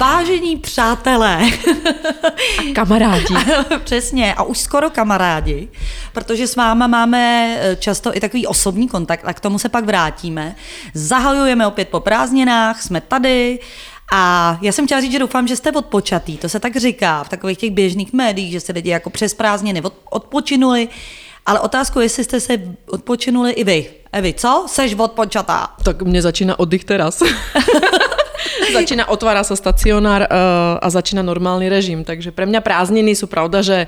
[0.00, 1.42] Vážení přátelé.
[2.58, 3.34] A kamarádi.
[3.84, 5.68] Přesně, a už skoro kamarádi,
[6.12, 9.84] protože s váma máme eh, často i takový osobní kontakt a k tomu se pak
[9.84, 10.56] vrátíme.
[10.94, 13.58] Zahajujeme opět po prázdninách, jsme tady
[14.12, 16.36] a já jsem chtěla říct, že doufám, že jste odpočatý.
[16.36, 19.82] To se tak říká v takových těch běžných médiích, že se lidi jako přes prázdniny
[20.10, 20.88] odpočinuli.
[21.46, 22.58] Ale otázku, jestli jste se
[22.90, 23.90] odpočinuli i vy.
[24.12, 24.64] Evi, co?
[24.68, 25.68] Seš odpočatá?
[25.84, 27.22] Tak mě začíná oddych teraz.
[28.76, 32.02] začína, otvára sa stacionár uh, a začína normálny režim.
[32.02, 33.78] Takže pre mňa prázdniny sú pravda, že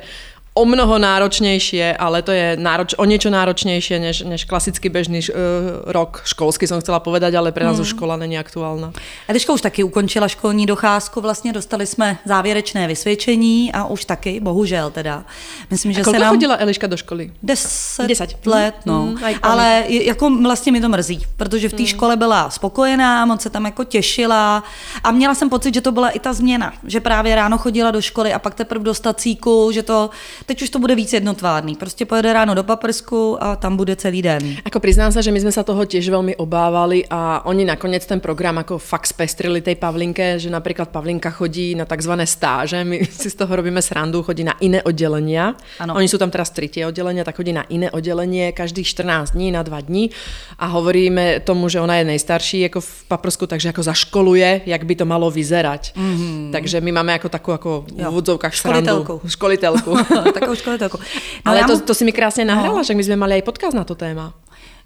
[0.59, 5.87] o mnoho náročnejšie, ale to je nároč, o niečo náročnejšie než, než klasický bežný uh,
[5.87, 7.87] rok školský, som chcela povedať, ale pre nás hmm.
[7.87, 8.91] už škola není aktuálna.
[9.31, 14.91] Eliška už taky ukončila školní docházku, vlastně dostali jsme závěrečné vysvědčení a už taky, bohužel
[14.91, 15.25] teda.
[15.71, 16.35] Myslím, že a se nám...
[16.35, 17.33] chodila Eliška do školy?
[17.43, 18.47] Deset, Deset.
[18.47, 19.03] let, no.
[19.03, 21.87] Hmm, ale jako vlastně mi to mrzí, protože v té hmm.
[21.87, 24.63] škole byla spokojená, moc se tam jako těšila
[25.05, 28.03] a měla jsem pocit, že to byla i ta změna, že právě ráno chodila do
[28.03, 30.11] školy a pak teprve do stacíku, že to
[30.49, 31.77] teď už to bude víc jednotvárný.
[31.77, 34.57] Prostě pojede ráno do paprsku a tam bude celý den.
[34.65, 38.17] Ako priznám sa, že my sme sa toho tiež veľmi obávali a oni nakoniec ten
[38.17, 42.13] program ako fakt spestrili tej Pavlinke, že napríklad Pavlinka chodí na tzv.
[42.25, 45.53] stáže, my si z toho robíme srandu, chodí na iné oddelenia.
[45.85, 46.01] Ano.
[46.01, 49.53] Oni sú tam teraz tri tie oddelenia, tak chodí na iné oddelenie každých 14 dní
[49.53, 50.09] na 2 dní
[50.57, 54.95] a hovoríme tomu, že ona je nejstarší ako v paprsku, takže ako zaškoluje, jak by
[54.97, 55.93] to malo vyzerať.
[55.93, 56.57] Mm-hmm.
[56.57, 59.21] Takže my máme ako takú ako v úvodzovkách Školitelku.
[59.37, 59.93] Školitelku.
[60.41, 60.99] Takovou školitelku.
[61.47, 62.85] No, Ale to, to si mi krásně nahrala, no.
[62.85, 64.35] že my jsme mali i podcast na to téma.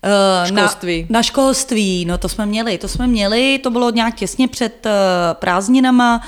[0.04, 1.06] Uh, školství.
[1.10, 4.86] Na, na školství, no to jsme měli, to jsme měli, to bylo nějak těsně před
[4.86, 4.92] uh,
[5.32, 6.22] prázdninama,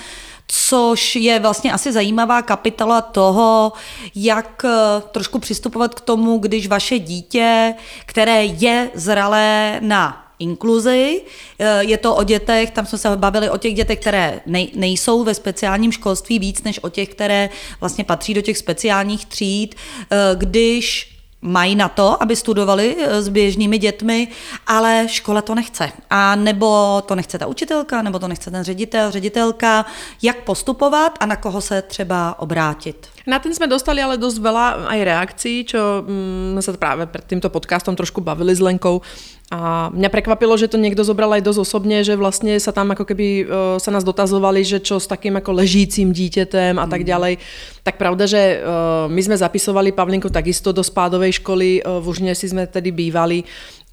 [0.47, 3.73] což je vlastně asi zajímavá kapitola toho,
[4.15, 4.71] jak uh,
[5.11, 7.75] trošku přistupovat k tomu, když vaše dítě,
[8.07, 11.25] které je zralé na inkluzi.
[11.59, 14.41] Eh, je to o dětech, tam jsme se bavili o těch dětech, které
[14.77, 17.51] nejsou ve speciálním školství víc než o těch, které
[17.81, 19.75] vlastně patří do těch speciálních tříd.
[19.75, 24.29] Eh, když mají na to, aby studovali eh, s běžnými dětmi,
[24.67, 25.93] ale škola to nechce.
[26.11, 29.85] A nebo to nechce ta učitelka, nebo to nechce ten ředitel, ředitelka,
[30.23, 33.09] jak postupovat a na koho se třeba obrátit.
[33.25, 37.49] Na ten sme dostali ale dosť veľa aj reakcií, čo mm, sa práve pred týmto
[37.49, 39.01] podcastom trošku bavili s Lenkou.
[39.53, 43.05] A mňa prekvapilo, že to niekto zobral aj dosť osobne, že vlastne sa tam ako
[43.05, 43.45] keby uh,
[43.77, 47.09] sa nás dotazovali, že čo s takým ako ležícím dítětem a tak mm.
[47.13, 47.35] ďalej.
[47.85, 52.49] Tak pravda, že uh, my sme zapisovali Pavlinku takisto do spádovej školy, uh, v Užnesi
[52.49, 53.45] sme tedy bývali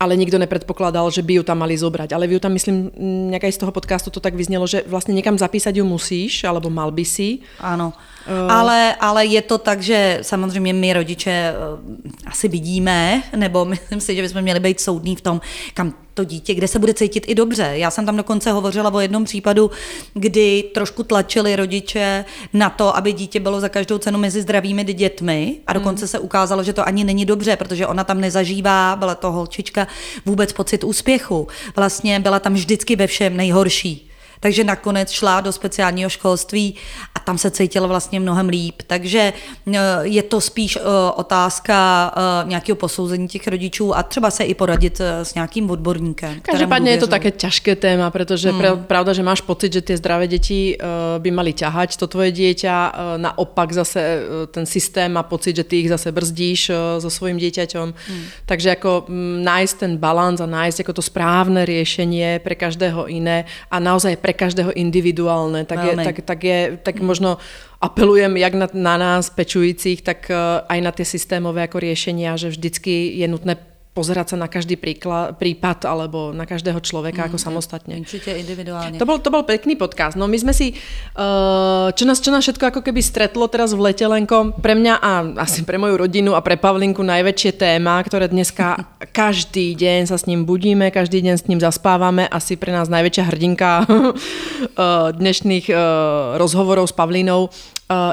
[0.01, 2.17] ale nikto nepredpokladal, že by ju tam mali zobrať.
[2.17, 2.89] Ale vy ju tam, myslím,
[3.29, 6.89] nejaká z toho podcastu to tak vyznelo, že vlastne niekam zapísať ju musíš, alebo mal
[6.89, 7.45] by si.
[7.61, 7.93] Ano.
[8.27, 8.51] Uh...
[8.51, 11.95] Ale, ale je to tak, že samozřejmě my rodiče uh,
[12.25, 15.41] asi vidíme, nebo myslím si, že bychom měli být soudní v tom,
[15.73, 17.71] kam to dítě, kde se bude cítit i dobře.
[17.73, 19.71] Já jsem tam dokonce hovořila o jednom případu,
[20.13, 25.57] kdy trošku tlačili rodiče na to, aby dítě bylo za každou cenu mezi zdravými dětmi
[25.67, 26.07] a dokonce hmm.
[26.07, 29.87] se ukázalo, že to ani není dobře, protože ona tam nezažívá, byla to holčička,
[30.25, 31.47] vůbec pocit úspěchu.
[31.75, 34.10] Vlastně byla tam vždycky ve všem nejhorší
[34.41, 36.75] takže nakonec šla do speciálního školství
[37.15, 38.81] a tam se cítila vlastně mnohem líp.
[38.87, 40.81] Takže eh, je to spíš eh,
[41.15, 41.75] otázka
[42.17, 46.41] eh, nějakého posouzení těch rodičů a třeba se i poradit s nějakým odborníkem.
[46.41, 48.83] Každopádně je to také těžké téma, protože hmm.
[48.83, 50.77] pravda, že máš pocit, že ty zdravé děti
[51.17, 55.89] by mali ťahať to tvoje dieťa, naopak zase ten systém má pocit, že ty ich
[55.89, 57.87] zase brzdíš so svojím dieťaťom.
[57.93, 58.23] Hmm.
[58.45, 59.05] Takže jako
[59.43, 64.30] nájsť ten balans a nájsť jako to správne riešenie pre každého iné a naozaj pre
[64.31, 67.35] pre každého individuálne, tak, je, tak, tak, je, tak možno
[67.83, 72.55] apelujem jak na, na nás pečujících, tak eh, aj na tie systémové ako riešenia, že
[72.55, 73.59] vždycky je nutné
[73.91, 77.99] pozerať sa na každý príklad, prípad alebo na každého človeka mm, ako samostatne.
[77.99, 78.95] Určite individuálne.
[78.95, 80.15] To bol, to bol pekný podcast.
[80.15, 80.71] No my sme si,
[81.19, 85.11] uh, čo, nás, čo nás všetko ako keby stretlo teraz v Letelenko, pre mňa a
[85.43, 88.79] asi pre moju rodinu a pre Pavlinku najväčšie téma, ktoré dneska
[89.11, 93.27] každý deň sa s ním budíme, každý deň s ním zaspávame, asi pre nás najväčšia
[93.27, 95.77] hrdinka uh, dnešných uh,
[96.39, 97.51] rozhovorov s Pavlinou,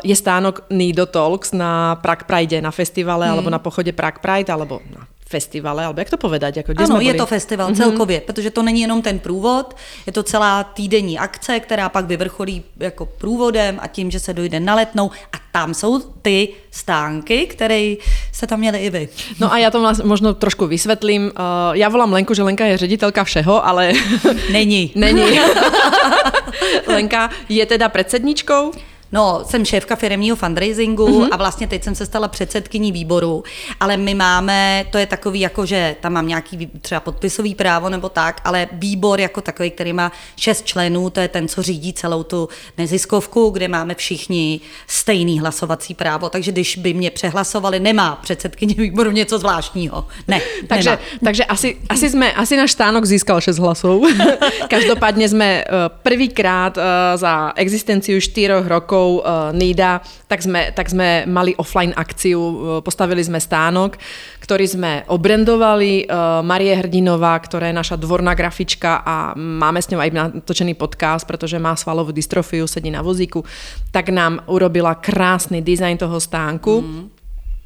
[0.03, 3.33] je stánok Nido Talks na Prague Pride, na festivale hmm.
[3.39, 6.57] alebo na pochode Prague Pride, alebo na festivale, alebo jak to povedať?
[6.57, 7.77] Jako, kde ano, je to festival mm-hmm.
[7.77, 9.77] celkově, protože to není jenom ten průvod,
[10.07, 14.61] je to celá týdenní akce, která pak vyvrcholí jako průvodem a tím, že se dojde
[14.61, 17.95] na letnou a tam jsou ty stánky, které
[18.33, 19.09] se tam měli i vy.
[19.41, 21.23] No a já to možno trošku vysvětlím.
[21.23, 21.31] Uh,
[21.73, 23.93] já volám Lenku, že Lenka je ředitelka všeho, ale...
[24.53, 24.93] Není.
[24.95, 25.41] Není.
[26.87, 28.73] Lenka je teda predsedničkou
[29.13, 31.29] No, jsem šéfka firmního fundraisingu mm-hmm.
[31.31, 33.45] a vlastně teď jsem se stala předsedkyní výboru,
[33.81, 38.09] ale my máme, to je takový jako, že tam mám nějaký třeba podpisový právo nebo
[38.09, 42.23] tak, ale výbor jako takový, který má šest členů, to je ten, co řídí celou
[42.23, 48.75] tu neziskovku, kde máme všichni stejný hlasovací právo, takže když by mě přehlasovali, nemá předsedkyně
[48.75, 50.07] výboru něco zvláštního.
[50.29, 51.03] Ne, takže, nemá.
[51.25, 54.03] takže asi, asi, jsme, asi náš stánok získal šest hlasů.
[54.69, 55.67] Každopádně jsme eh,
[56.03, 56.83] prvýkrát eh,
[57.19, 62.53] za existenciu čtyřoch rokov uh, NIDA, tak sme, tak sme mali offline akciu, uh,
[62.85, 63.97] postavili sme stánok,
[64.43, 66.07] ktorý sme obrendovali.
[66.07, 71.25] Uh, Marie Hrdinová, ktorá je naša dvorná grafička a máme s ňou aj natočený podcast,
[71.25, 73.43] pretože má svalovú dystrofiu, sedí na vozíku,
[73.93, 76.75] tak nám urobila krásny dizajn toho stánku.
[76.81, 77.18] Mm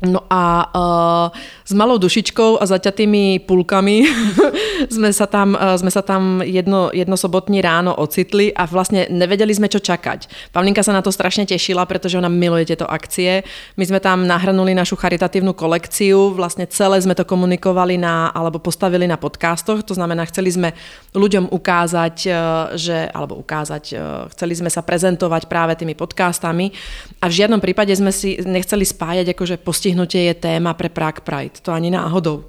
[0.02, 4.02] No a uh, s malou dušičkou a zaťatými půlkami
[4.94, 9.54] sme sa tam, uh, sme sa tam jedno, jedno sobotní ráno ocitli a vlastně nevedeli
[9.54, 10.50] sme, čo čakať.
[10.50, 13.46] Pavlinka sa na to strašne tešila, pretože ona miluje tieto akcie.
[13.78, 19.06] My sme tam nahrnuli našu charitatívnu kolekciu, vlastne celé sme to komunikovali na, alebo postavili
[19.06, 20.68] na podcastoch, to znamená, chceli sme
[21.14, 22.34] ľuďom ukázať, uh,
[22.74, 26.74] že, alebo ukázať, uh, chceli sme sa prezentovať práve tými podcastami
[27.22, 31.20] a v žiadnom prípade sme si nechceli spájať akože postihnúť vystihnutie je téma pre Prague
[31.20, 31.60] Pride.
[31.62, 32.48] To ani náhodou.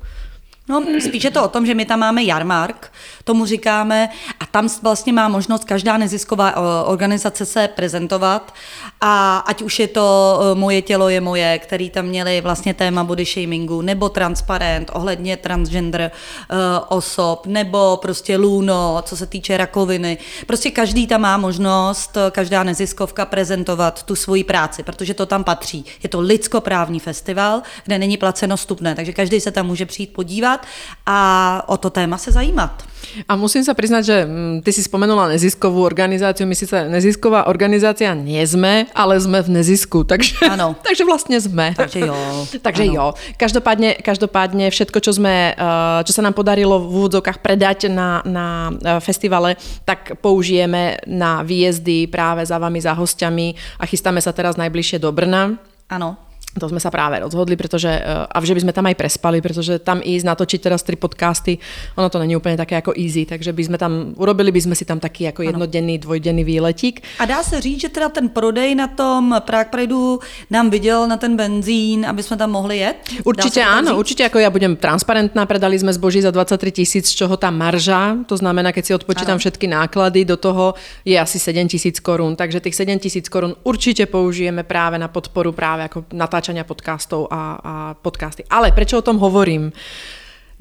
[0.67, 2.91] No, spíš je to o tom, že my tam máme jarmark,
[3.23, 6.55] tomu říkáme, a tam vlastně má možnost každá nezisková eh,
[6.85, 8.53] organizace se prezentovat
[9.01, 13.03] a ať už je to eh, Moje tělo je moje, který tam měli vlastně téma
[13.03, 16.11] body shamingu, nebo transparent ohledně transgender
[16.51, 16.57] uh,
[16.87, 20.17] osob, nebo prostě Luno, co se týče rakoviny.
[20.47, 25.85] Prostě každý tam má možnost, každá neziskovka prezentovat tu svoji práci, protože to tam patří.
[26.03, 30.52] Je to lidskoprávní festival, kde není placeno stupné, takže každý se tam může přijít podívat
[30.57, 30.67] podívat
[31.05, 32.83] a o to téma se zajímat.
[33.27, 36.49] A musím sa priznať, že mm, ty si spomenula neziskovú organizáciu.
[36.49, 40.01] My síce nezisková organizácia nie sme, ale sme v nezisku.
[40.01, 40.73] Takže, ano.
[40.87, 41.77] takže vlastne sme.
[41.77, 42.15] Takže jo.
[42.65, 42.93] takže ano.
[42.95, 43.05] jo.
[43.37, 48.73] Každopádne, každopádne všetko, čo, sme, eh, čo sa nám podarilo v úvodzovkách predať na, na
[48.73, 54.57] eh, festivale, tak použijeme na výjezdy práve za vami, za hostiami a chystáme sa teraz
[54.57, 55.61] najbližšie do Brna.
[55.91, 56.32] Ano.
[56.59, 59.81] To sme sa práve rozhodli, pretože, eh, a že by sme tam aj prespali, pretože
[59.81, 61.57] tam ísť natočiť teraz tri podcasty,
[61.97, 64.85] ono to není úplně také jako easy, takže by sme tam, urobili by sme si
[64.85, 67.01] tam taký jako jednodenný, dvojdenný výletík.
[67.19, 70.19] A dá se říct, že teda ten prodej na tom Prague Prideu
[70.49, 72.97] nám viděl na ten benzín, aby jsme tam mohli jet?
[73.23, 77.37] Určitě ano, určitě jako já budem transparentná, predali jsme zboží za 23 tisíc, z čoho
[77.37, 79.39] ta marža, to znamená, keď si odpočítám ano.
[79.39, 80.73] všetky náklady, do toho
[81.05, 85.51] je asi 7 tisíc korun, takže těch 7 tisíc korun určitě použijeme právě na podporu
[85.51, 88.43] právě jako natáčení natáčania podcastov a, a podcasty.
[88.51, 89.71] Ale prečo o tom hovorím?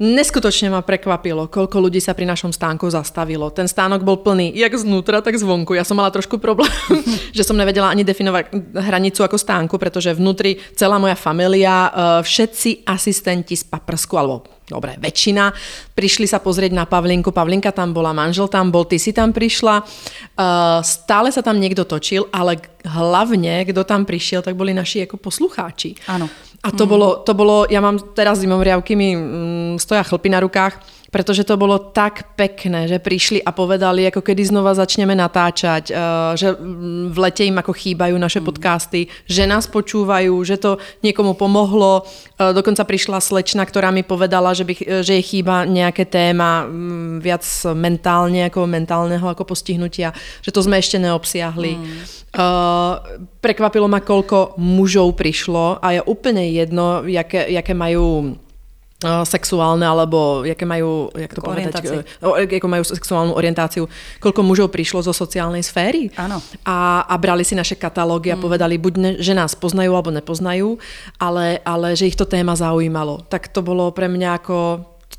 [0.01, 3.53] Neskutočne ma prekvapilo, koľko ľudí sa pri našom stánku zastavilo.
[3.53, 5.77] Ten stánok bol plný jak znútra, tak zvonku.
[5.77, 6.73] Ja som mala trošku problém,
[7.37, 11.91] že som nevedela ani definovať hranicu ako stánku, pretože vnútri celá moja familia, eh,
[12.25, 15.53] všetci asistenti z paprsku, alebo dobre, väčšina,
[15.93, 19.83] prišli sa pozrieť na Pavlinku, Pavlinka tam bola, manžel tam bol, ty si tam prišla,
[19.83, 22.57] uh, stále sa tam niekto točil, ale
[22.87, 25.95] hlavne, kdo tam prišiel, tak boli naši jako poslucháči.
[26.07, 26.31] Áno.
[26.63, 26.89] A to, mm.
[26.89, 30.79] bolo, to bolo, ja mám teraz zimomriavky, mi mm, stoja chlpy na rukách,
[31.13, 35.97] pretože to bolo tak pekné, že prišli a povedali, ako kedy znova začneme natáčať, eh,
[36.33, 36.57] že
[37.13, 38.45] v lete im ako chýbajú naše mm.
[38.49, 42.09] podcasty, že nás počúvajú, že to niekomu pomohlo.
[42.41, 46.65] Eh, dokonca prišla slečna, ktorá mi povedala, že, by, eh, že jej chýba nejaké téma
[46.65, 47.45] mm, viac
[47.77, 50.09] mentálne, ako mentálneho ako postihnutia,
[50.41, 51.73] že to sme ešte neobsiahli.
[51.77, 52.25] Mm.
[52.33, 52.97] Uh,
[53.45, 58.33] prekvapilo ma, koľko mužov prišlo a je úplne jedno, jaké, jaké majú
[59.27, 61.73] sexuálne, alebo jaké majú, jak to povedať,
[62.59, 63.85] ako majú sexuálnu orientáciu,
[64.23, 66.39] koľko mužov prišlo zo sociálnej sféry Áno.
[66.63, 68.43] A, a brali si naše katalógy a mm.
[68.43, 70.79] povedali, buď ne, že nás poznajú alebo nepoznajú,
[71.19, 73.25] ale, ale že ich to téma zaujímalo.
[73.27, 74.57] Tak to bolo pre mňa ako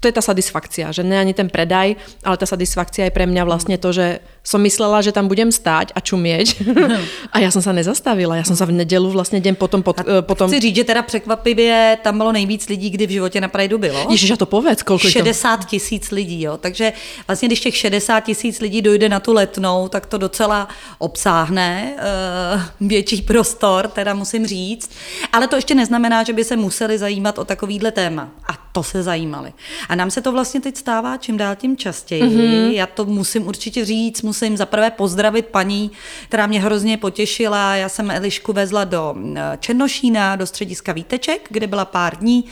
[0.00, 3.42] to je tá satisfakcia, že ne ani ten predaj, ale tá satisfakcia je pre mňa
[3.44, 6.46] vlastne to, že som myslela, že tam budem stáť a čumieť
[7.32, 8.36] a já jsem se nezastavila.
[8.36, 9.82] Já jsem se v nedělu vlastně den potom...
[9.82, 10.50] Pod, uh, potom...
[10.50, 14.06] Chci říct, že teda překvapivě tam bylo nejvíc lidí, kdy v životě na Prideu bylo.
[14.10, 16.56] Ježiš, a to povedz, kolik 60 tisíc lidí, jo.
[16.56, 16.92] Takže
[17.28, 22.88] vlastně, když těch 60 tisíc lidí dojde na tu letnou, tak to docela obsáhne uh,
[22.88, 24.90] větší prostor, teda musím říct.
[25.32, 28.28] Ale to ještě neznamená, že by se museli zajímat o takovýhle téma.
[28.48, 29.52] A to se zajímali.
[29.88, 32.22] A nám se to vlastně teď stává čím dál tím častěji.
[32.22, 32.70] Mm-hmm.
[32.70, 35.90] Já to musím určitě říct, musím zaprvé pozdravit paní,
[36.28, 37.76] která mě hrozně potěšila.
[37.76, 42.44] Já jsem Elišku vezla do eh, Černošína, do střediska Víteček, kde byla pár dní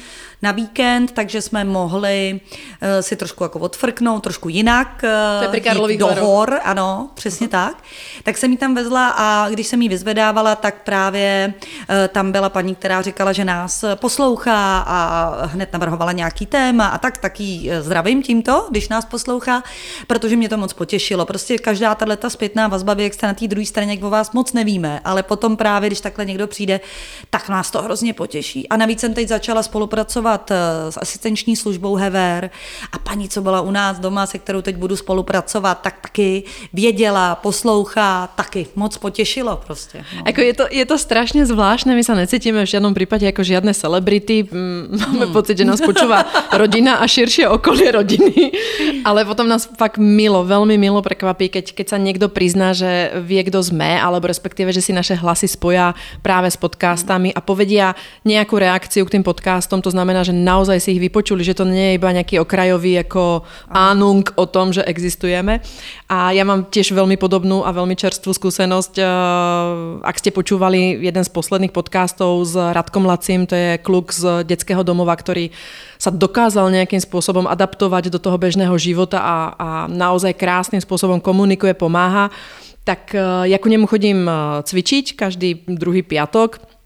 [0.43, 2.41] na víkend, takže jsme mohli
[2.83, 5.05] uh, si trošku jako odfrknout, trošku jinak.
[5.43, 7.51] Uh, to je do hor, ano, přesně uh-huh.
[7.51, 7.83] tak.
[8.23, 12.49] Tak jsem ji tam vezla a když jsem ji vyzvedávala, tak právě uh, tam byla
[12.49, 18.23] paní, která říkala, že nás poslouchá a hned navrhovala nějaký téma a tak, taky zdravím
[18.23, 19.63] tímto, když nás poslouchá,
[20.07, 21.27] protože mě to moc potěšilo.
[21.27, 24.53] Prostě každá tato zpětná vazba, jak jste na té druhé straně, jak o vás moc
[24.53, 26.81] nevíme, ale potom právě, když takhle někdo přijde,
[27.31, 28.69] tak nás to hrozně potěší.
[28.69, 32.51] A navíc jsem teď začala spolupracovat spolupracovat eh, s asistenční službou Hever
[32.93, 37.35] a paní, co byla u nás doma, se kterou teď budu spolupracovat, tak taky věděla,
[37.35, 40.05] poslouchá, taky moc potěšilo prostě.
[40.17, 40.23] No.
[40.27, 43.75] Jako je, to, je to strašně zvláštne, my se necítíme v žádném případě jako žiadne
[43.75, 45.33] celebrity, mm, máme hmm.
[45.33, 48.53] pocit, že nás počúva rodina a širšie okolie rodiny,
[49.09, 53.41] ale potom nás fakt milo, velmi milo prekvapí, keď, keď sa někdo prizná, že vie,
[53.43, 57.97] kdo sme, alebo respektíve, že si naše hlasy spoja práve s podcastami a povedia
[58.29, 61.95] nejakú reakciu k tým podcastom, to znamená, že naozaj si ich vypočuli, že to nie
[61.95, 65.63] je iba nejaký okrajový ako ánung o tom, že existujeme.
[66.11, 68.95] A ja mám tiež veľmi podobnú a veľmi čerstvú skúsenosť.
[68.99, 69.07] Eh,
[70.03, 74.87] ak ste počúvali jeden z posledných podcastov s Radkom Lacim, to je kluk z detského
[74.87, 75.51] domova, ktorý
[76.01, 81.75] sa dokázal nejakým spôsobom adaptovať do toho bežného života a, a naozaj krásnym spôsobom komunikuje,
[81.79, 82.31] pomáha,
[82.83, 86.82] tak eh, ja ku nemu chodím eh, cvičiť každý druhý piatok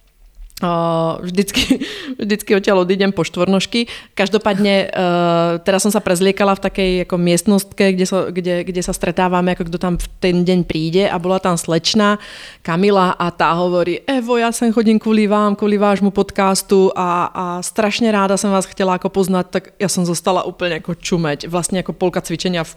[0.56, 1.84] Uh, vždycky,
[2.24, 3.92] vždycky odtiaľ odídem po štvornožky.
[4.16, 8.96] Každopádne uh, teraz som sa prezliekala v takej ako miestnostke, kde sa, kde, kde sa
[8.96, 12.16] stretávame, ako kto tam v ten deň príde a bola tam slečna
[12.64, 17.44] Kamila a tá hovorí, Evo, ja sem chodím kvôli vám, kvôli vášmu podcastu a, a
[17.60, 21.52] strašne ráda som vás chcela ako poznať, tak ja som zostala úplne ako čumeť.
[21.52, 22.72] Vlastne ako polka cvičenia v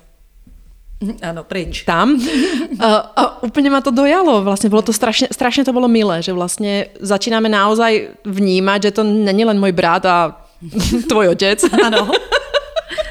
[1.22, 1.84] ano, pryč.
[1.84, 2.22] Tam.
[2.80, 4.42] A, a úplně ma to dojalo.
[4.42, 9.04] Vlastně bylo to strašně, strašně to bylo milé, že vlastně začínáme naozaj vnímat, že to
[9.04, 10.42] není len můj brat a
[11.10, 11.64] tvoj otec.
[11.86, 12.12] Ano.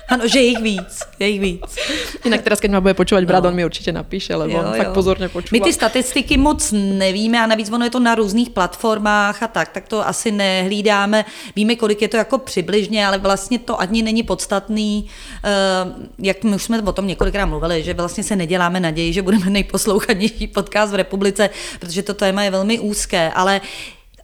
[0.08, 1.76] Ano, že jich víc, je jich víc.
[2.24, 3.52] Jinak teraz, keď ma bude počúvať brat, no.
[3.52, 4.80] on mi určitě napíše, lebo jo, on jo.
[4.80, 5.52] fakt pozorně počúva.
[5.52, 9.68] My ty statistiky moc nevíme a navíc ono je to na různých platformách a tak,
[9.68, 11.24] tak to asi nehlídáme.
[11.56, 15.06] Víme, kolik je to jako přibližně, ale vlastně to ani není podstatný,
[15.44, 15.50] eh,
[16.18, 19.50] jak my už jsme o tom několikrát mluvili, že vlastně se neděláme naději, že budeme
[19.50, 21.50] nejposlouchanější podcast v republice,
[21.80, 23.60] protože to téma je velmi úzké, ale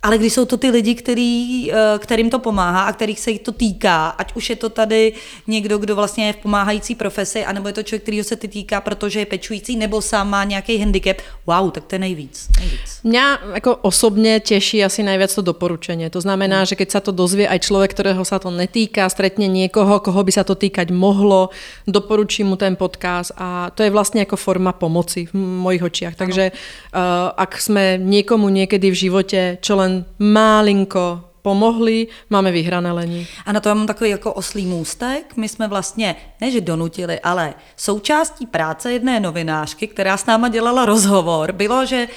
[0.04, 3.40] ale když jsou to ty lidi, který, eh, kterým to pomáhá a kterých se jich
[3.40, 5.12] to týká, ať už je to tady
[5.46, 8.80] někdo, kdo vlastně je v pomáhající profesi, anebo je to člověk, který se ty týká,
[8.80, 12.48] protože je pečující, nebo sám má nějaký handicap, wow, tak to je nejvíc.
[12.60, 13.00] nejvíc.
[13.04, 13.22] Mě
[13.54, 16.10] jako osobně těší asi nejvíc to doporučení.
[16.10, 16.66] To znamená, hmm.
[16.66, 20.32] že keď se to dozvie aj člověk, kterého se to netýká, stretne někoho, koho by
[20.32, 21.48] se to týkať mohlo,
[21.86, 26.14] doporučí mu ten podcast a to je vlastně jako forma pomoci v mojich očiach.
[26.14, 27.00] Takže uh,
[27.36, 33.26] ak jsme někomu někdy v životě, čo len málinko pomohli, máme vyhrané lení.
[33.46, 35.36] A na to já mám takový jako oslý můstek.
[35.36, 40.86] My jsme vlastně, ne že donutili, ale součástí práce jedné novinářky, která s náma dělala
[40.86, 42.08] rozhovor, bylo, že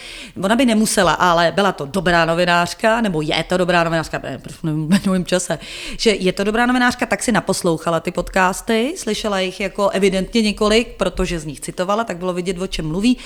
[0.44, 5.26] ona by nemusela, ale byla to dobrá novinářka, nebo je to dobrá novinářka, v minulém
[5.26, 5.60] čase,
[5.98, 10.88] že je to dobrá novinářka, tak si naposlouchala ty podcasty, slyšela jich jako evidentně několik,
[10.98, 13.18] protože z nich citovala, tak bylo vidět, o čem mluví.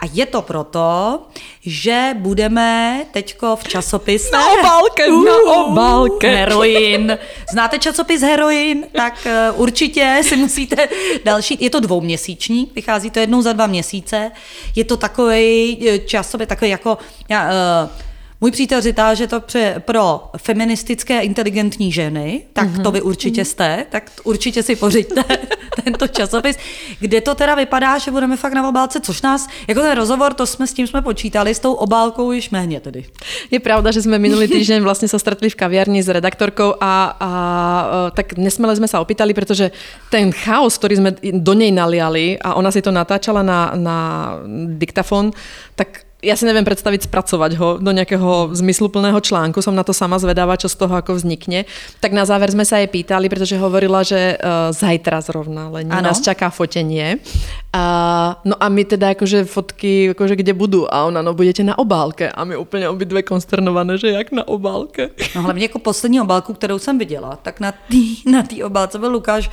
[0.00, 1.20] A je to proto,
[1.60, 4.30] že budeme teďko v časopise...
[4.32, 6.36] Na obálke, uh, na obálke.
[6.36, 7.18] Heroin.
[7.52, 8.86] Znáte časopis Heroin?
[8.92, 10.88] Tak uh, určitě si musíte
[11.24, 11.58] další...
[11.60, 14.30] Je to dvouměsíční, vychází to jednou za dva měsíce.
[14.76, 16.98] Je to takový eh, časopis, takový jako...
[17.28, 17.50] Já,
[17.84, 18.07] uh,
[18.40, 19.42] můj přítel říká, že to
[19.78, 22.82] pro feministické inteligentní ženy, tak mm-hmm.
[22.82, 23.44] to vy určitě mhm.
[23.44, 25.24] jste, tak určitě si pořiďte
[25.84, 26.56] tento časopis,
[27.00, 30.46] kde to teda vypadá, že budeme fakt na obálce, což nás, jako ten rozhovor, to
[30.46, 33.04] jsme s tím jsme počítali, s tou obálkou již méně tedy.
[33.50, 38.10] Je pravda, že jsme minulý týden vlastně se stretli v kaviarni s redaktorkou a, a
[38.14, 39.70] tak nesmele jsme se opýtali, protože
[40.10, 44.32] ten chaos, který jsme do něj naliali a ona si to natáčala na, na
[44.66, 45.30] diktafon,
[45.74, 50.18] tak ja si neviem predstaviť spracovať ho do nejakého zmysluplného článku, som na to sama
[50.18, 51.62] zvedáva, čo z toho ako vznikne.
[52.02, 56.18] Tak na záver sme sa jej pýtali, pretože hovorila, že uh, zajtra zrovna, len nás
[56.18, 57.22] čaká fotenie.
[57.70, 60.90] Uh, no a my teda akože fotky, akože kde budú?
[60.90, 62.26] A ona, no budete na obálke.
[62.34, 65.10] A my úplně obidve konsternované, že jak na obálke.
[65.34, 69.50] No hlavně jako poslední obálku, kterou jsem viděla, tak na té na obálce byl Lukáš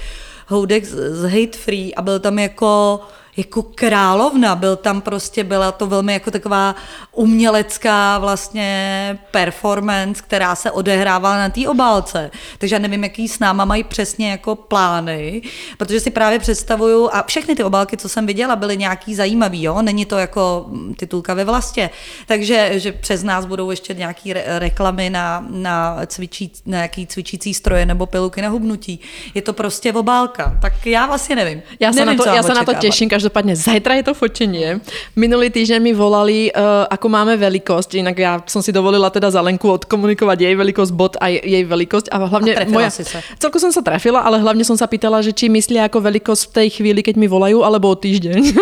[0.48, 3.00] Houdek z Hate Free a byl tam jako
[3.38, 6.75] jako královna, byl tam prostě, byla to velmi jako taková
[7.12, 12.32] umělecká vlastně performance, která se odehrávala na té obálce.
[12.58, 15.42] Takže já nevím, jaký s náma mají přesně jako plány,
[15.77, 19.82] protože si právě představuju, a všechny ty obálky, co jsem viděla, byly nějaký zajímavý, jo?
[19.82, 20.65] Není to jako
[20.98, 21.89] titulka ve vlastě.
[22.25, 27.54] Takže že přes nás budou ještě nějaký re- reklamy na, na, cvičí, na nějaký cvičící
[27.54, 29.00] stroje nebo piluky na hubnutí.
[29.34, 30.58] Je to prostě obálka.
[30.62, 31.62] Tak já vlastně nevím.
[31.80, 33.25] Já se nevím, na to, já se na to těším, každopádně
[33.55, 34.79] zajtra je to fotenie.
[35.15, 39.41] Minulý týždeň mi volali, uh, ako máme velikosť, inak ja som si dovolila teda za
[39.41, 42.10] Lenku odkomunikovať jej velikosť, bod a jej velikosť.
[42.12, 43.20] A hlavne a moja, si sa.
[43.39, 46.53] celko som sa trafila, ale hlavne som sa pýtala, že či myslia ako velikosť v
[46.53, 48.41] tej chvíli, keď mi volajú, alebo o týždeň.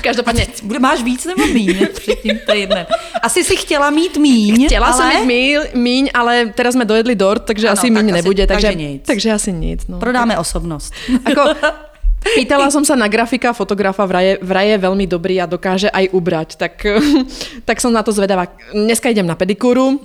[0.00, 0.46] Každopádně.
[0.62, 2.86] Bude, máš víc nebo míň před tím týdnem?
[3.22, 4.96] Asi si chtěla mít míň, Chtěla ale...
[4.96, 8.12] som mít míň, míň, ale teraz jsme dojedli dort, takže Ano, asi tak míň asi-
[8.12, 8.46] nebude.
[8.46, 9.02] takže Takže, nic.
[9.06, 9.86] takže asi nic.
[9.88, 9.98] No.
[9.98, 10.92] Prodáme osobnost.
[11.24, 11.42] Ako,
[12.22, 16.48] pýtala som sa na grafika, fotografa, vraje, vraje je veľmi dobrý a dokáže aj ubrať,
[16.58, 16.80] tak,
[17.68, 18.50] tak som na to zvedavá.
[18.72, 19.98] Dneska idem na pedikúru,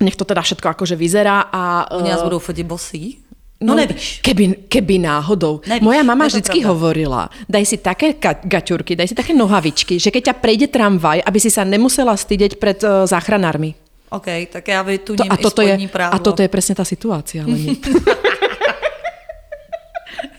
[0.00, 1.86] nech to teda všetko akože vyzerá a...
[1.94, 3.18] Oni nás eh, budou fotit bosí?
[3.62, 4.18] No, nevíš.
[4.26, 5.62] Keby, keby náhodou.
[5.62, 6.70] Nevíš, Moja mama to vždycky pravda.
[6.74, 11.22] hovorila, daj si také ka- gaťurky, daj si také nohavičky, že keď ťa prejde tramvaj,
[11.22, 13.78] aby si sa nemusela stydeť pred uh, záchranármi.
[14.10, 16.14] OK, tak já To, vytuním a, i toto je, právo.
[16.14, 17.46] a toto je presne tá situácia.
[17.46, 17.78] Leni.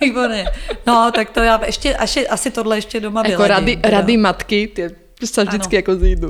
[0.04, 0.46] Výborně.
[0.88, 3.90] No, tak to já ještě, asi, asi tohle ještě doma Ako vyladím, rady, teda.
[3.90, 4.90] rady matky, tie
[5.24, 5.84] sa vždycky Ano.
[5.88, 6.30] ako zídu.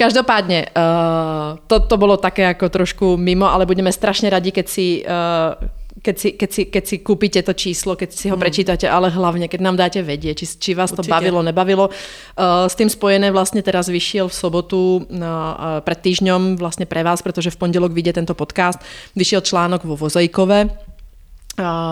[0.00, 5.04] Každopádne, uh, to, to bolo také ako trošku mimo, ale budeme strašne radi, keď si,
[5.04, 5.60] uh,
[6.00, 9.44] keď si, keď si, keď si kúpite to číslo, keď si ho prečítate, ale hlavne,
[9.44, 11.12] keď nám dáte vedieť, či, či vás to Určite.
[11.12, 11.92] bavilo, nebavilo.
[12.32, 17.20] Uh, s tým spojené vlastne teraz vyšiel v sobotu uh, pred týždňom vlastne pre vás,
[17.20, 18.80] pretože v pondelok vyjde tento podcast,
[19.12, 20.88] vyšiel článok vo Vozejkove,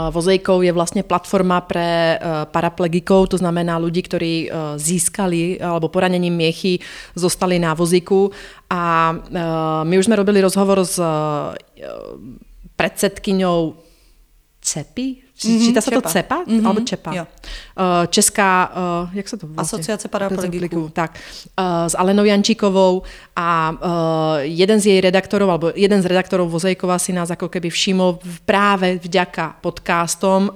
[0.08, 6.34] Vozejkov je vlastne platforma pre uh, paraplegikov, to znamená ľudí, ktorí uh, získali alebo poranením
[6.34, 6.80] miechy
[7.12, 8.32] zostali na vozíku.
[8.72, 11.52] A uh, my už sme robili rozhovor s uh,
[12.80, 13.76] predsedkyňou
[15.38, 16.02] Mhm, číta sa to.
[16.02, 16.42] CEPA?
[16.47, 17.11] Mhm, Alebo ČEPA?
[17.14, 17.25] jo.
[17.78, 18.50] Uh, Česká,
[19.07, 19.62] uh, jak sa to vlastne?
[19.78, 20.90] Asociace paraplegiků.
[20.92, 23.02] Tak, uh, s Alenou Jančíkovou
[23.38, 23.49] a
[24.42, 28.40] jeden z jej redaktorov, alebo jeden z redaktorov Vozejkova si nás ako keby všimol v-
[28.42, 30.50] práve vďaka podcastom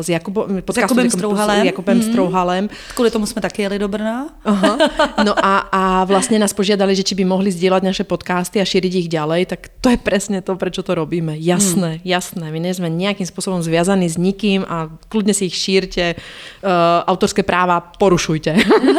[0.00, 1.66] s, Jakubo, podcastu Jakubem s Jakubem- Strouhalem.
[1.66, 2.64] Jakubem Strouhalem.
[2.94, 4.28] Kvůli tomu jsme taky jeli do Brna.
[4.44, 4.78] Aha.
[5.26, 8.92] No a, a vlastne nás požiadali, že či by mohli zdieľať naše podcasty a šíriť
[8.94, 11.34] ich ďalej, tak to je presne to, prečo to robíme.
[11.34, 12.46] Jasné, jasné.
[12.48, 16.14] My nie sme nejakým spôsobom zviazaní s nikým a kľudne si ich šírte.
[16.60, 18.52] Uh, autorské práva porušujte.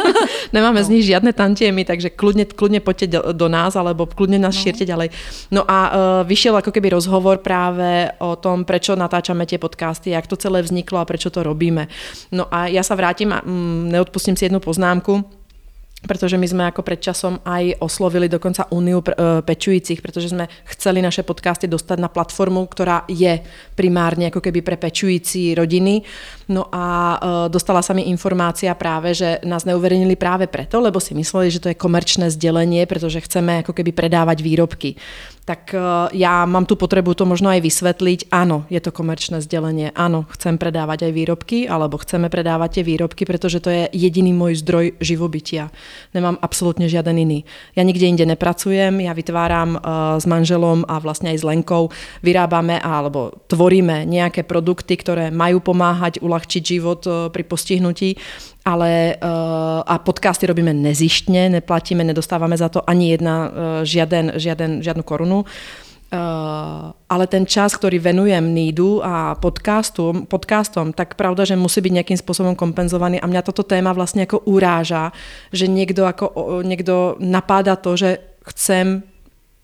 [0.56, 4.54] Nemáme z nich žiadne tantiemy, takže kľudne, kľudne poďte do, do nás, alebo kľudne nás
[4.54, 4.60] no.
[4.60, 5.14] šírte ďalej.
[5.54, 5.90] No a uh,
[6.26, 10.98] vyšiel ako keby rozhovor práve o tom, prečo natáčame tie podcasty, jak to celé vzniklo
[10.98, 11.86] a prečo to robíme.
[12.34, 15.39] No a ja sa vrátim a mm, neodpustím si jednu poznámku
[16.00, 20.48] pretože my sme ako pred časom aj oslovili dokonca Úniu pr- e, pečujúcich, pretože sme
[20.72, 23.44] chceli naše podcasty dostať na platformu, ktorá je
[23.76, 26.00] primárne ako keby pre pečujúci rodiny.
[26.48, 27.16] No a e,
[27.52, 31.68] dostala sa mi informácia práve, že nás neuverejnili práve preto, lebo si mysleli, že to
[31.68, 34.96] je komerčné zdelenie, pretože chceme ako keby predávať výrobky.
[35.48, 35.80] Tak e,
[36.20, 38.28] ja mám tu potrebu to možno aj vysvetliť.
[38.30, 39.90] Áno, je to komerčné zdelenie.
[39.96, 44.60] Áno, chcem predávať aj výrobky, alebo chceme predávať tie výrobky, pretože to je jediný môj
[44.60, 45.72] zdroj živobytia.
[46.12, 47.48] Nemám absolútne žiaden iný.
[47.74, 49.80] Ja nikde inde nepracujem, ja vytváram uh,
[50.20, 51.88] s manželom a vlastne aj s Lenkou,
[52.20, 58.20] vyrábame alebo tvoríme nejaké produkty, ktoré majú pomáhať uľahčiť život uh, pri postihnutí,
[58.64, 63.50] ale uh, a podcasty robíme nezištne, neplatíme, nedostávame za to ani jedna, uh,
[63.82, 65.48] žiaden, žiaden, žiadnu korunu.
[66.10, 71.92] Uh, ale ten čas, ktorý venujem Nídu a podcastom, podcastom, tak pravda, že musí byť
[72.02, 75.14] nejakým spôsobom kompenzovaný a mňa toto téma vlastne ako uráža,
[75.54, 79.06] že niekto, ako, o, niekto napáda to, že chcem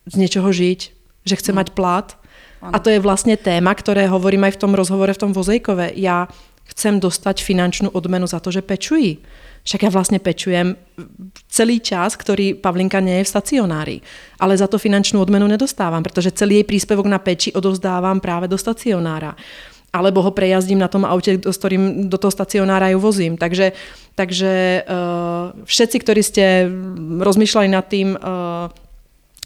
[0.07, 0.81] z niečoho žiť,
[1.27, 2.15] že chcem mať plat.
[2.63, 5.99] A to je vlastne téma, ktoré hovorím aj v tom rozhovore v tom Vozejkove.
[5.99, 6.31] Ja
[6.67, 9.23] chcem dostať finančnú odmenu za to, že pečuji.
[9.67, 10.79] Však ja vlastne pečujem
[11.51, 13.97] celý čas, ktorý Pavlinka nie je v stacionári.
[14.39, 18.55] Ale za to finančnú odmenu nedostávam, pretože celý jej príspevok na peči odovzdávam práve do
[18.55, 19.35] stacionára.
[19.91, 23.35] Alebo ho prejazdím na tom aute, s ktorým do toho stacionára ju vozím.
[23.35, 23.75] Takže,
[24.15, 26.71] takže uh, všetci, ktorí ste
[27.19, 28.71] rozmýšľali nad tým, uh,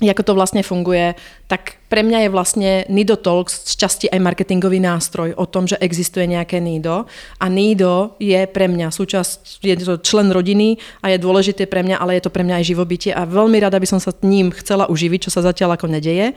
[0.08, 1.12] ako to vlastne funguje,
[1.50, 5.76] tak pre mňa je vlastne Nido Talks z časti aj marketingový nástroj o tom, že
[5.82, 7.10] existuje nejaké Nido.
[7.42, 11.98] A Nido je pre mňa súčasť, je to člen rodiny a je dôležité pre mňa,
[11.98, 14.86] ale je to pre mňa aj živobytie a veľmi rada by som sa ním chcela
[14.86, 16.32] uživiť, čo sa zatiaľ ako nedeje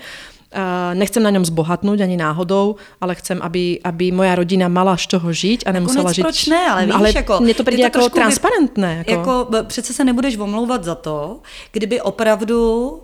[0.93, 5.33] nechcem na něm zbohatnout ani náhodou, ale chcem, aby, aby moja rodina mala z čeho
[5.33, 6.21] žít a nemusela Nakonec žít.
[6.21, 8.95] proč ne, ale víš, ale jako, mně to přijde jako trošku transparentné.
[8.97, 9.11] Jako.
[9.11, 11.39] Jako, b- přece se nebudeš omlouvat za to,
[11.71, 12.97] kdyby opravdu uh,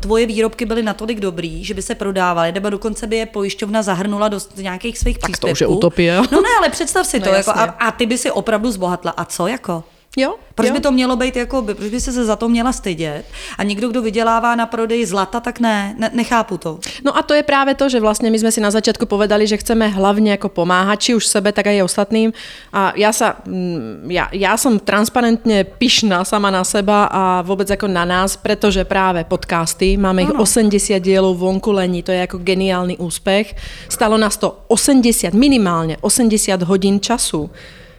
[0.00, 4.28] tvoje výrobky byly natolik dobrý, že by se prodávaly, nebo dokonce by je pojišťovna zahrnula
[4.28, 5.52] do nějakých svých Tak to příspěvků.
[5.52, 6.16] už je utopie.
[6.32, 9.10] No ne, ale představ si No to, jako, a, a ty by si opravdu zbohatla.
[9.16, 9.84] A co jako?
[10.16, 10.74] Jo, Proč jo.
[10.74, 13.24] by to mělo být jako, by- proč by se za to měla stydět?
[13.58, 16.78] A někdo, kdo vydělává na prodeji zlata, tak ne, ne nechápu to.
[17.04, 19.56] No a to je právě to, že vlastně my jsme si na začátku povedali, že
[19.56, 22.32] chceme hlavně jako pomáhat, či už sebe, tak aj ostatným.
[22.72, 27.88] A já, sa, mm, já, já jsem transparentně pyšná sama na seba a vůbec jako
[27.88, 32.96] na nás, protože právě podcasty, máme jich 80 dielov vonku lení, to je jako geniální
[32.96, 33.54] úspěch.
[33.88, 37.50] Stalo nás to 80, minimálně 80 hodin času.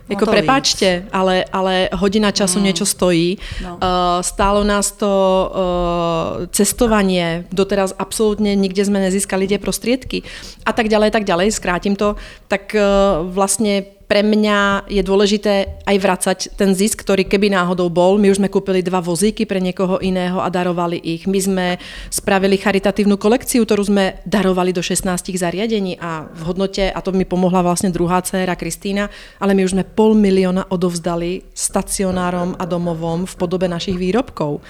[0.10, 2.66] Jako prepáčte, ale, ale hodina času Hmm.
[2.66, 3.38] něco stojí.
[3.64, 3.74] No.
[3.74, 3.80] Uh,
[4.22, 10.22] stálo nás to uh, cestovanie, doteraz absolútne nikde sme nezískali tie prostriedky
[10.66, 12.16] a tak ďalej, tak ďalej, skrátim to,
[12.48, 18.22] tak uh, vlastne pre mňa je dôležité aj vracať ten zisk, ktorý keby náhodou bol.
[18.22, 21.26] My už sme kúpili dva vozíky pre niekoho iného a darovali ich.
[21.26, 21.66] My sme
[22.14, 27.26] spravili charitatívnu kolekciu, ktorú sme darovali do 16 zariadení a v hodnote, a to mi
[27.26, 29.10] pomohla vlastne druhá dcéra Kristýna,
[29.42, 34.62] ale my už sme pol milióna odovzdali stacionárom a domovom v podobe našich výrobkov.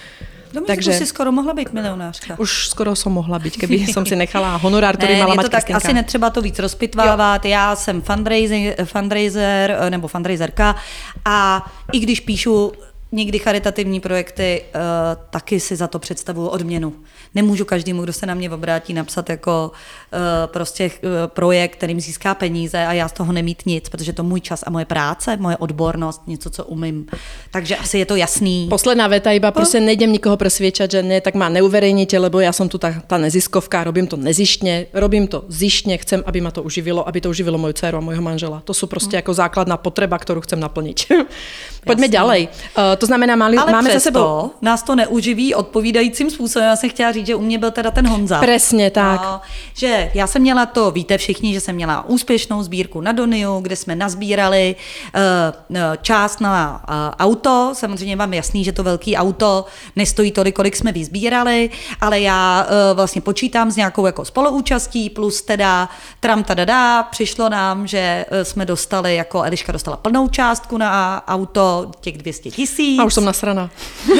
[0.54, 2.40] No, Takže si skoro mohla být milionářka.
[2.40, 5.52] Už skoro som mohla byť, keby som si nechala honorár, ktorý mala je mať to
[5.52, 7.46] tak, asi netřeba to víc rozpitvávat.
[7.46, 10.76] Já jsem fundraiser, fundraiser eh, nebo fundraiserka
[11.26, 12.72] a i když píšu
[13.12, 14.82] někdy charitativní projekty, uh,
[15.30, 16.94] taky si za to představuju odměnu.
[17.36, 22.36] Nemůžu každému, kdo se na mě obrátí, napsat jako uh, prostě uh, projekt, kterým získá
[22.36, 25.58] peníze a já z toho nemít nic, protože to můj čas a moje práce, moje
[25.58, 27.06] odbornost, něco, co umím.
[27.52, 28.68] Takže asi je to jasný.
[28.70, 32.70] Posledná veta, iba prostě nejdem nikoho presviečať, že ne, tak ma neuverejnite, lebo ja som
[32.70, 37.08] tu tá, tá neziskovka, robím to nezištne, robím to zištne, chcem, aby ma to uživilo,
[37.08, 38.62] aby to uživilo moju dceru a mojho manžela.
[38.66, 41.08] To sú prostě jako základná potreba, ktorú chcem naplniť.
[41.86, 42.42] Pojďme ďalej.
[42.74, 44.52] Uh, to znamená, mali, Ale máme za sebou...
[44.62, 46.68] nás to neuživí odpovídajícím způsobem.
[46.68, 48.40] Já jsem chtěla říct, že u mě byl teda ten Honza.
[48.40, 49.22] Presne tak.
[49.22, 49.42] No,
[49.74, 53.76] že já jsem měla to, víte všichni, že jsem měla úspěšnou sbírku na Doniu, kde
[53.76, 54.76] jsme nazbírali
[55.70, 57.72] uh, část na uh, auto.
[57.74, 59.66] Samozřejmě vám je jasný, že to velký auto
[59.96, 61.70] nestojí tolik, kolik jsme vyzbírali,
[62.02, 65.90] ale já uh, vlastně počítám s nějakou jako spoluúčastí, plus teda
[66.20, 72.18] tram tadadá, přišlo nám, že jsme dostali, jako Eliška dostala plnou částku na auto, těch
[72.18, 72.85] 200 tisíc.
[73.00, 73.70] A už som nasraná.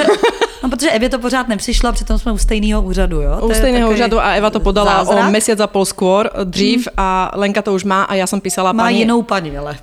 [0.64, 3.40] No, protože Evě to pořád nepřišlo, přitom jsme u stejného úřadu, jo?
[3.42, 5.28] U stejného úřadu a Eva to podala zázrak.
[5.28, 8.74] o mesiac a pol skôr, dřív a Lenka to už má a já jsem písala
[8.74, 9.00] Má paní...
[9.00, 9.78] jinou paní, ale.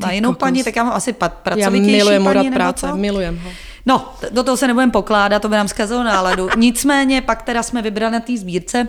[0.00, 3.38] Má jinou paní, tak já mám asi pa- Já pracovitější milujem paní, úrad práce, milujem
[3.44, 3.50] ho.
[3.86, 6.48] No, do toho se nebudeme pokládat, to by nám zkazilo náladu.
[6.56, 8.88] Nicméně pak teda jsme vybrali na té sbírce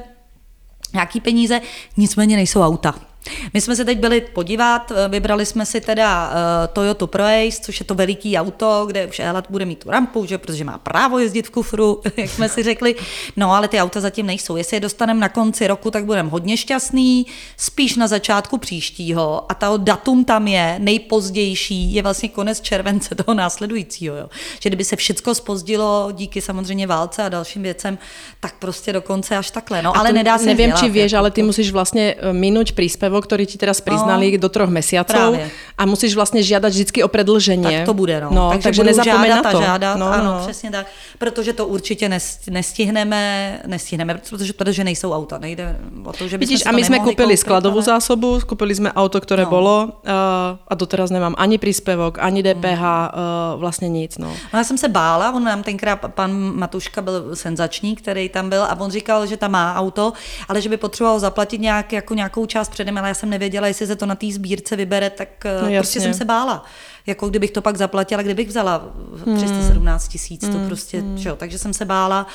[0.94, 1.62] nějaký peníze,
[1.98, 2.96] nicméně nejsou auta.
[3.54, 6.34] My jsme se teď byli podívat, eh, vybrali jsme si teda uh,
[6.74, 10.38] Toyota Proace, což je to veliký auto, kde už Ela bude mít tu rampu, že,
[10.38, 12.96] protože má právo jezdit v kufru, jak jsme si řekli.
[13.36, 14.56] No ale ty auta zatím nejsou.
[14.56, 17.26] Jestli je dostaneme na konci roku, tak budeme hodně šťastný,
[17.58, 19.52] spíš na začátku příštího.
[19.52, 24.16] A ta datum tam je, nejpozdější, je vlastně konec července toho následujícího.
[24.16, 24.30] Jo.
[24.60, 27.98] Že kdyby se všecko spozdilo díky samozřejmě válce a dalším věcem,
[28.40, 29.82] tak prostě dokonce až takhle.
[29.82, 32.74] No, ale to nedá se dělat, či vieš, jako ale ty musíš vlastne e, minúť
[32.74, 35.52] príspevok, ktorý ti teraz priznali do troch mesiacov Právě.
[35.78, 37.84] a musíš vlastne žiadať vždycky o predlženie.
[37.84, 38.30] Tak to bude, no.
[38.32, 39.58] no takže, takže nezapomeň žádat na to.
[39.58, 40.40] a žádat, no, ano, no.
[40.48, 40.86] přesně tak.
[41.18, 43.22] Protože to určitě nes- nestihneme,
[43.68, 47.12] nestihneme, protože, protože nejsou auta, nejde o to, že bychom Vidíš, a my sme nemohli
[47.14, 49.50] kúpili koupit, skladovú ale- zásobu, kúpili sme auto, ktoré No.
[49.50, 54.18] bolo uh, a doteraz nemám ani príspevok, ani DPH, uh, vlastne nic.
[54.18, 54.32] No.
[54.54, 58.64] No já jsem se bála, on nám tenkrát, pan Matuška byl senzační, který tam byl
[58.64, 60.14] a on říkal, že tam má auto,
[60.48, 63.88] ale že by potřeboval zaplatit nějak, jako nějakou část předem, ale já jsem nevěděla, jestli
[63.88, 65.30] se to na té sbírce vybere, tak
[65.62, 66.66] No no, prostě jsem se bála.
[67.08, 68.84] Jako kdybych to pak zaplatila, kdybych vzala
[69.36, 72.28] 317 tisíc, to Hmm, prostě, že jo, takže jsem se bála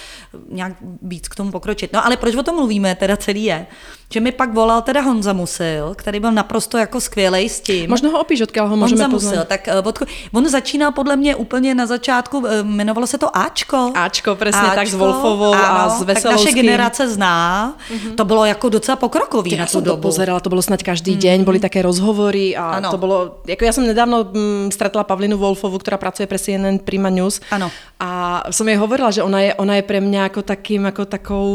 [0.50, 1.92] nějak víc k tomu pokročit.
[1.92, 3.66] No ale proč o tom mluvíme, teda celý je,
[4.12, 7.90] že mi pak volal teda Honza Musil, který byl naprosto jako skvělej s tím.
[7.90, 11.36] Možno ho opíš, odkiaľ ho môžeme Honza Musil, tak uh, odko- on začínal podle mě
[11.36, 13.92] úplně na začátku, uh, jmenovalo se to Ačko.
[13.94, 16.54] Ačko, presne tak, s Wolfovou a s Tak naše Veselovským.
[16.54, 17.72] generace zná,
[18.16, 20.02] to bylo jako docela pokrokový na Ja tu som to dobu.
[20.08, 22.90] pozerala, to bolo snať každý deň, boli také rozhovory a Ano.
[22.90, 24.24] to bolo, jako ja som nedávno
[24.66, 27.38] mm, stretla Pavlinu Wolfovu, ktorá pracuje pre CNN Prima News.
[27.50, 27.70] Ano.
[28.00, 31.48] a som jej hovorila, že ona je, ona je pre mňa ako takým, ako takou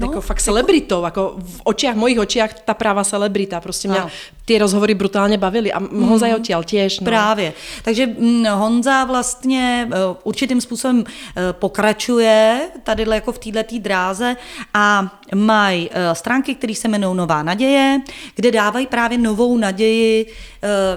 [0.00, 4.02] no, jako fakt celebritou, jako v očiach, mojich očiach ta práva celebrita, prostě mě
[4.50, 7.00] ty rozhovory brutálně bavily a Honza je odtiaľ těž.
[7.00, 7.04] No.
[7.04, 7.52] Právě.
[7.82, 14.36] Takže mm, Honza vlastně eh, určitým způsobem eh, pokračuje tady jako v této dráze
[14.74, 18.00] a mají eh, stránky, které se jmenují Nová naděje,
[18.34, 20.26] kde dávají právě novou naději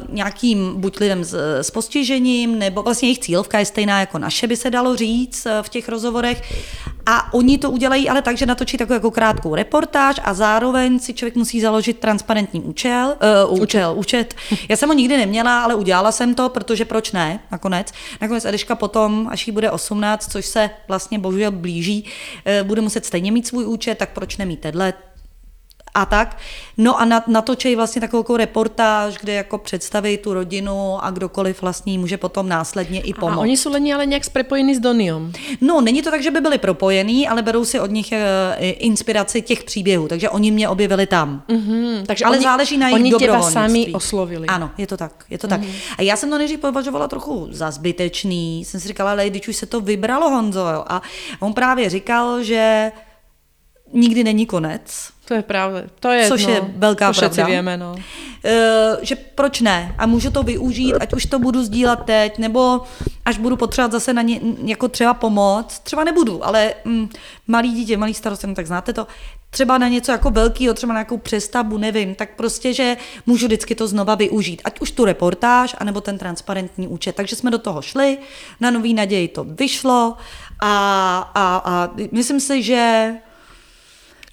[0.09, 4.57] nějakým buď lidem s, s postižením, nebo vlastně jejich cílovka je stejná jako naše, by
[4.57, 6.41] se dalo říct v těch rozhovorech.
[7.05, 11.13] A oni to udělají ale tak, že natočí takovou jako krátkou reportáž a zároveň si
[11.13, 13.15] člověk musí založit transparentní účel,
[13.49, 14.35] uh, účel, účet.
[14.69, 17.91] Já jsem ho nikdy neměla, ale udělala jsem to, protože proč ne, nakonec.
[18.21, 23.05] Nakonec Edeška potom, až jí bude 18, což se vlastně bohužel blíží, uh, bude muset
[23.05, 24.93] stejně mít svůj účet, tak proč nemít tenhle,
[25.93, 26.37] a tak.
[26.77, 32.17] No a natočej vlastně takovou reportáž, kde jako představí tu rodinu a kdokoliv vlastně může
[32.17, 33.37] potom následně i pomoct.
[33.37, 35.31] A oni jsou lení ale nějak propojení s Doniom?
[35.61, 39.41] No, není to tak, že by byli propojení, ale berou si od nich e, inspiraci
[39.41, 41.43] těch příběhů, takže oni mě objevili tam.
[41.47, 44.47] Mm-hmm, takže ale oni, záleží na jejich Oni těba sami oslovili.
[44.47, 45.49] Ano, je to tak, je to mm-hmm.
[45.49, 45.59] tak.
[45.59, 45.71] Mhm.
[45.97, 49.55] A já jsem to nejdřív považovala trochu za zbytečný, jsem si říkala, ale když už
[49.55, 51.01] se to vybralo Honzo, jo, a
[51.39, 52.91] on právě říkal, že
[53.93, 55.81] nikdy není konec, to je pravda.
[55.99, 57.45] To je, Což no, je velká to pravda.
[57.45, 57.95] víme, no.
[58.45, 59.95] E, že proč ne?
[59.97, 62.81] A můžu to využít, ať už to budu sdílet teď, nebo
[63.25, 65.79] až budu potřebovat zase na ně, jako třeba pomoc.
[65.79, 67.09] Třeba nebudu, ale mm,
[67.47, 69.07] malý dítě, malý starost, no tak znáte to,
[69.49, 73.75] třeba na něco jako velkého, třeba na nějakou přestavbu, nevím, tak prostě, že můžu vždycky
[73.75, 74.61] to znova využít.
[74.65, 77.15] Ať už tu reportáž, anebo ten transparentní účet.
[77.15, 78.17] Takže jsme do toho šli,
[78.59, 80.17] na Nový naději to vyšlo
[80.61, 83.13] a, a, a myslím si, že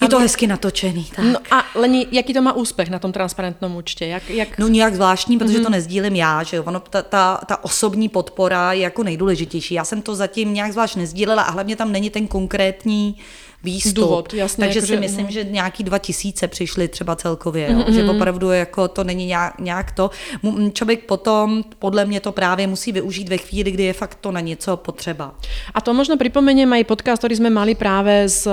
[0.00, 1.04] je to hezky natočený.
[1.16, 1.24] Tak.
[1.24, 4.06] No a Leni, jaký to má úspěch na tom transparentnom účtě?
[4.06, 4.58] Jak, jak...
[4.58, 5.62] No nějak zvláštní, protože mm-hmm.
[5.62, 6.62] to nezdílím já, že jo?
[6.66, 9.74] Ono, ta, ta, ta osobní podpora je jako nejdůležitější.
[9.74, 13.16] Já jsem to zatím nějak zvlášť nezdílela a hlavně tam není ten konkrétní
[13.62, 13.94] výstup.
[13.94, 15.31] Důvod, jasně, Takže jako, si že, myslím, no.
[15.33, 17.92] že nějaký dva tisíce přišli třeba celkově, mm-hmm.
[17.92, 20.11] že opravdu jako to není nějak, nějak to.
[20.73, 24.40] Člověk potom, podle mě to právě musí využít ve chvíli, kdy je fakt to na
[24.40, 25.35] něco potřeba.
[25.75, 28.53] A to možno připomeniem aj podcast, který jsme mali právě s uh,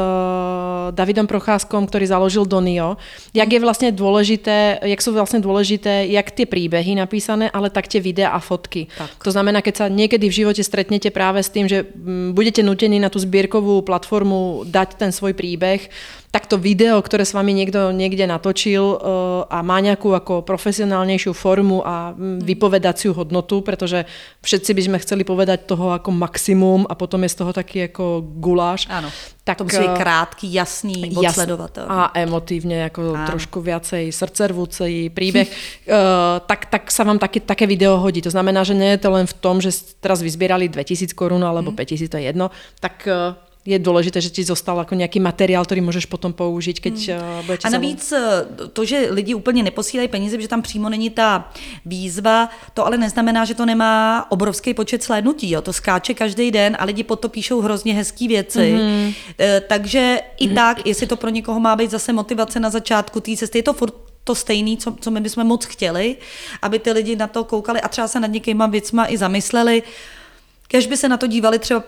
[0.92, 2.98] Davidom Procházkom, který založil Donio.
[3.34, 8.02] Jak je vlastně důležité, jak jsou vlastně důležité, jak ty příběhy napísané, ale tak tie
[8.02, 8.88] videa a fotky.
[8.98, 9.24] Tak.
[9.24, 11.86] To znamená, keď sa niekedy v živote stretnete práve s tým, že
[12.34, 15.88] budete nutení na tú zbierkovú platformu dať ten svoj príbeh,
[16.28, 18.98] tak to video, ktoré s vami niekto niekde natočil uh,
[19.48, 24.04] a má nejakú ako profesionálnejšiu formu a mm, vypovedaciu hodnotu, pretože
[24.44, 28.22] všetci by sme chceli povedať toho ako maximum a potom je z toho taký ako
[28.44, 28.86] guláš.
[28.92, 29.08] Áno,
[29.48, 31.88] tak, to musí být krátký, jasný, odsledovatelný.
[31.88, 33.28] A emotívne, ako Áno.
[33.32, 35.48] trošku viacej srdcervúcej príbeh,
[35.88, 38.20] uh, tak, tak sa vám taky, také video hodí.
[38.20, 39.72] To znamená, že nie je to len v tom, že
[40.04, 41.80] teraz vyzbierali 2000 korun alebo mm.
[41.80, 42.52] 5000, to je jedno,
[42.84, 47.10] tak uh, je důležité, že ti zostal jako nějaký materiál, který můžeš potom použít, keď
[47.10, 47.46] hmm.
[47.46, 48.68] bude A navíc zavol...
[48.74, 51.52] to, že lidi úplně neposílají peníze, že tam přímo není ta
[51.86, 55.52] výzva, to ale neznamená, že to nemá obrovský počet slédnutí.
[55.52, 55.62] Jo.
[55.62, 58.72] To skáče každý den a lidi potom píšou hrozně hezké věci.
[58.72, 59.14] Hmm.
[59.68, 60.56] Takže i hmm.
[60.56, 63.74] tak, jestli to pro někoho má být zase motivace na začátku té cesty, je to
[63.74, 66.16] furt to stejné, co, co my bychom moc chtěli,
[66.62, 69.84] aby ty lidi na to koukali a třeba se nad někýma věcma i zamysleli.
[70.68, 71.84] Kež by se na to dívali třeba,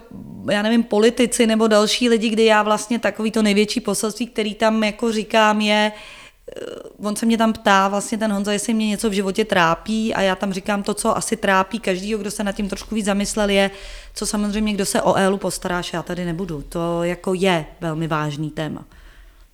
[0.52, 4.84] já nevím, politici nebo další lidi, kdy já vlastně takový to největší poselství, který tam
[4.84, 6.66] jako říkám, je, eh,
[7.04, 10.22] on se mě tam ptá, vlastně ten Honza, jestli mě něco v životě trápí a
[10.22, 13.50] já tam říkám to, co asi trápí každýho, kdo se nad tím trošku víc zamyslel,
[13.50, 13.72] je,
[14.16, 16.64] co samozřejmě, kdo se o Elu postaráš, já tady nebudu.
[16.70, 18.86] To jako je velmi vážný téma.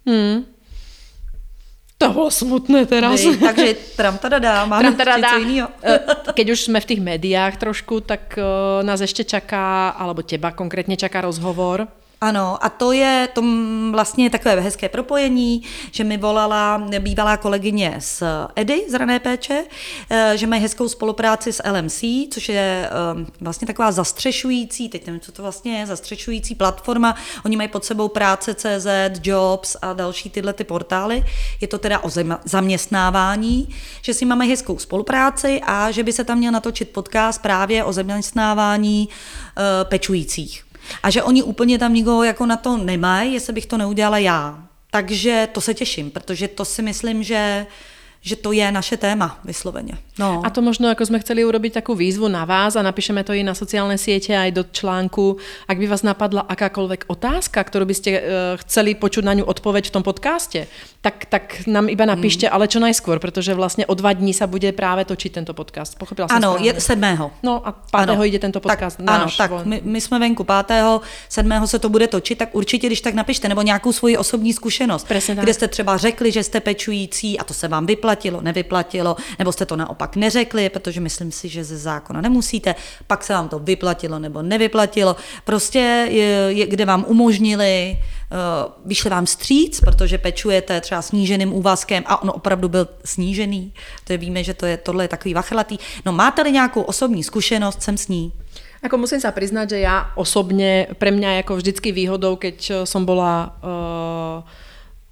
[0.07, 0.54] Hmm.
[1.97, 3.21] To bylo smutné teraz.
[3.21, 5.69] Vy, takže tram tada máme tada něco jiného.
[5.84, 5.99] Eh,
[6.34, 10.97] keď už jsme v těch médiách trošku, tak uh, nás ještě čaká, alebo těba konkrétně
[10.97, 11.88] čaká rozhovor
[12.25, 13.43] ano, a to je to
[13.91, 15.61] vlastně takové hezké propojení,
[15.91, 18.23] že mi volala bývalá kolegyně z
[18.55, 19.65] EDY, z rané péče,
[20.09, 25.21] eh, že mají hezkou spolupráci s LMC, což je eh, vlastně taková zastřešující, teď nevím,
[25.21, 27.15] co to vlastně je, zastřešující platforma.
[27.45, 28.88] Oni mají pod sebou práce CZ,
[29.23, 31.23] Jobs a další tyhle ty portály.
[31.61, 32.09] Je to teda o
[32.45, 33.69] zaměstnávání,
[34.01, 37.93] že si máme hezkou spolupráci a že by se tam měl natočit podcast právě o
[37.93, 40.64] zaměstnávání eh, pečujících.
[41.03, 44.67] A že oni úplně tam nikoho jako na to nemají, jestli bych to neudělala já.
[44.91, 47.65] Takže to se těším, protože to si myslím, že
[48.25, 49.93] že to je naše téma vysloveně.
[50.19, 50.41] No.
[50.45, 53.43] A to možno, ako sme chceli urobiť takú výzvu na vás a napíšeme to i
[53.43, 58.11] na sociálne siete aj do článku, ak by vás napadla akákoľvek otázka, ktorú by ste
[58.15, 58.21] uh,
[58.65, 60.71] chceli počuť na ňu odpoveď v tom podcaste,
[61.05, 62.53] tak, tak nám iba napíšte, mm.
[62.55, 65.99] ale čo najskôr, protože vlastně o dva dní sa bude právě točiť tento podcast.
[65.99, 67.31] Pochopila jsem Ano, je sedmého.
[67.43, 68.25] No a pátého ano.
[68.25, 68.97] ide tento podcast.
[68.97, 72.55] Tak, náš, ano, tak my, my jsme venku pátého, sedmého se to bude točit, tak
[72.55, 76.43] určitě, když tak napište, nebo nějakou svoji osobní zkušenost, Presne kde jste třeba řekli, že
[76.43, 77.85] jste pečující a to se vám
[78.15, 82.75] vyplatilo, nevyplatilo, nebo jste to naopak neřekli, protože myslím si, že ze zákona nemusíte,
[83.08, 85.15] pak se vám to vyplatilo nebo nevyplatilo.
[85.43, 87.97] Prostě je, je, kde vám umožnili,
[88.32, 93.73] uh, vyšli vám stříc, protože pečujete třeba sníženým úvazkem a on opravdu byl snížený,
[94.04, 95.78] to je, víme, že to je, tohle je takový vachlatý.
[96.06, 98.32] No máte-li nějakou osobní zkušenost, jsem s ní.
[98.86, 103.58] Ako musím sa priznať, že ja osobne, pre mňa ako vždycky výhodou, keď som bola
[103.65, 104.64] uh,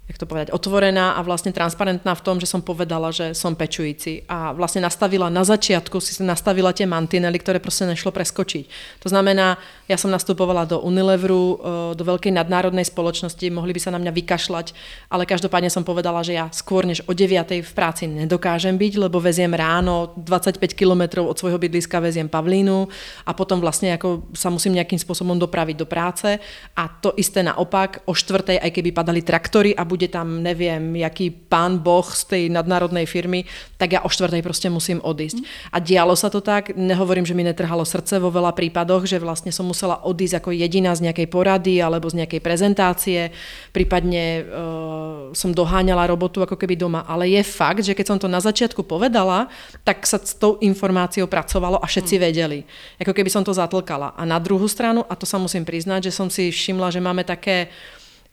[0.04, 4.28] jak to povedať, otvorená a vlastne transparentná v tom, že som povedala, že som pečující
[4.28, 8.68] a vlastne nastavila na začiatku, si nastavila tie mantinely, ktoré proste nešlo preskočiť.
[9.00, 9.56] To znamená,
[9.88, 11.56] ja som nastupovala do Unileveru, e,
[11.96, 14.66] do veľkej nadnárodnej spoločnosti, mohli by sa na mňa vykašľať,
[15.08, 17.64] ale každopádne som povedala, že ja skôr než o 9.
[17.64, 22.92] v práci nedokážem byť, lebo veziem ráno 25 km od svojho bydliska veziem Pavlínu
[23.24, 26.36] a potom vlastne ako sa musím nejakým spôsobom dopraviť do práce
[26.76, 31.30] a to isté naopak, o štvrtej, aj keby padali traktory a bude tam, neviem, jaký
[31.30, 33.46] pán boh z tej nadnárodnej firmy,
[33.78, 35.38] tak ja o štvrtej proste musím odísť.
[35.38, 35.46] Mm.
[35.70, 39.54] A dialo sa to tak, nehovorím, že mi netrhalo srdce vo veľa prípadoch, že vlastne
[39.54, 43.30] som musela odísť ako jediná z nejakej porady alebo z nejakej prezentácie,
[43.70, 47.06] prípadne uh, som doháňala robotu ako keby doma.
[47.06, 49.46] Ale je fakt, že keď som to na začiatku povedala,
[49.86, 52.20] tak sa s tou informáciou pracovalo a všetci mm.
[52.20, 52.58] vedeli.
[52.98, 54.10] Ako keby som to zatlkala.
[54.18, 57.22] A na druhú stranu, a to sa musím priznať, že som si všimla, že máme
[57.22, 57.70] také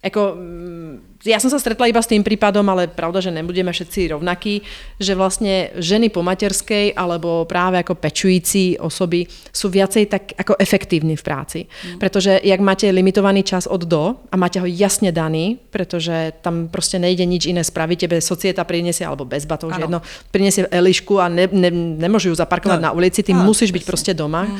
[0.01, 4.17] Eko, mm, ja som sa stretla iba s tým prípadom, ale pravda, že nebudeme všetci
[4.17, 4.65] rovnakí,
[4.97, 11.13] že vlastne ženy po materskej alebo práve ako pečující osoby sú viacej tak ako efektívni
[11.13, 11.59] v práci.
[11.69, 12.01] Mm.
[12.01, 16.97] Pretože jak máte limitovaný čas od do a máte ho jasne daný, pretože tam prostě
[16.97, 20.01] nejde nič iné spraviť, tebe societa prinesie, alebo bez batov, že jedno,
[20.33, 21.69] prinesie Elišku a ne, ne,
[22.01, 22.85] nemôžu ju zaparkovať no.
[22.89, 24.49] na ulici, ty no, musíš byť prostě doma.
[24.49, 24.57] Mm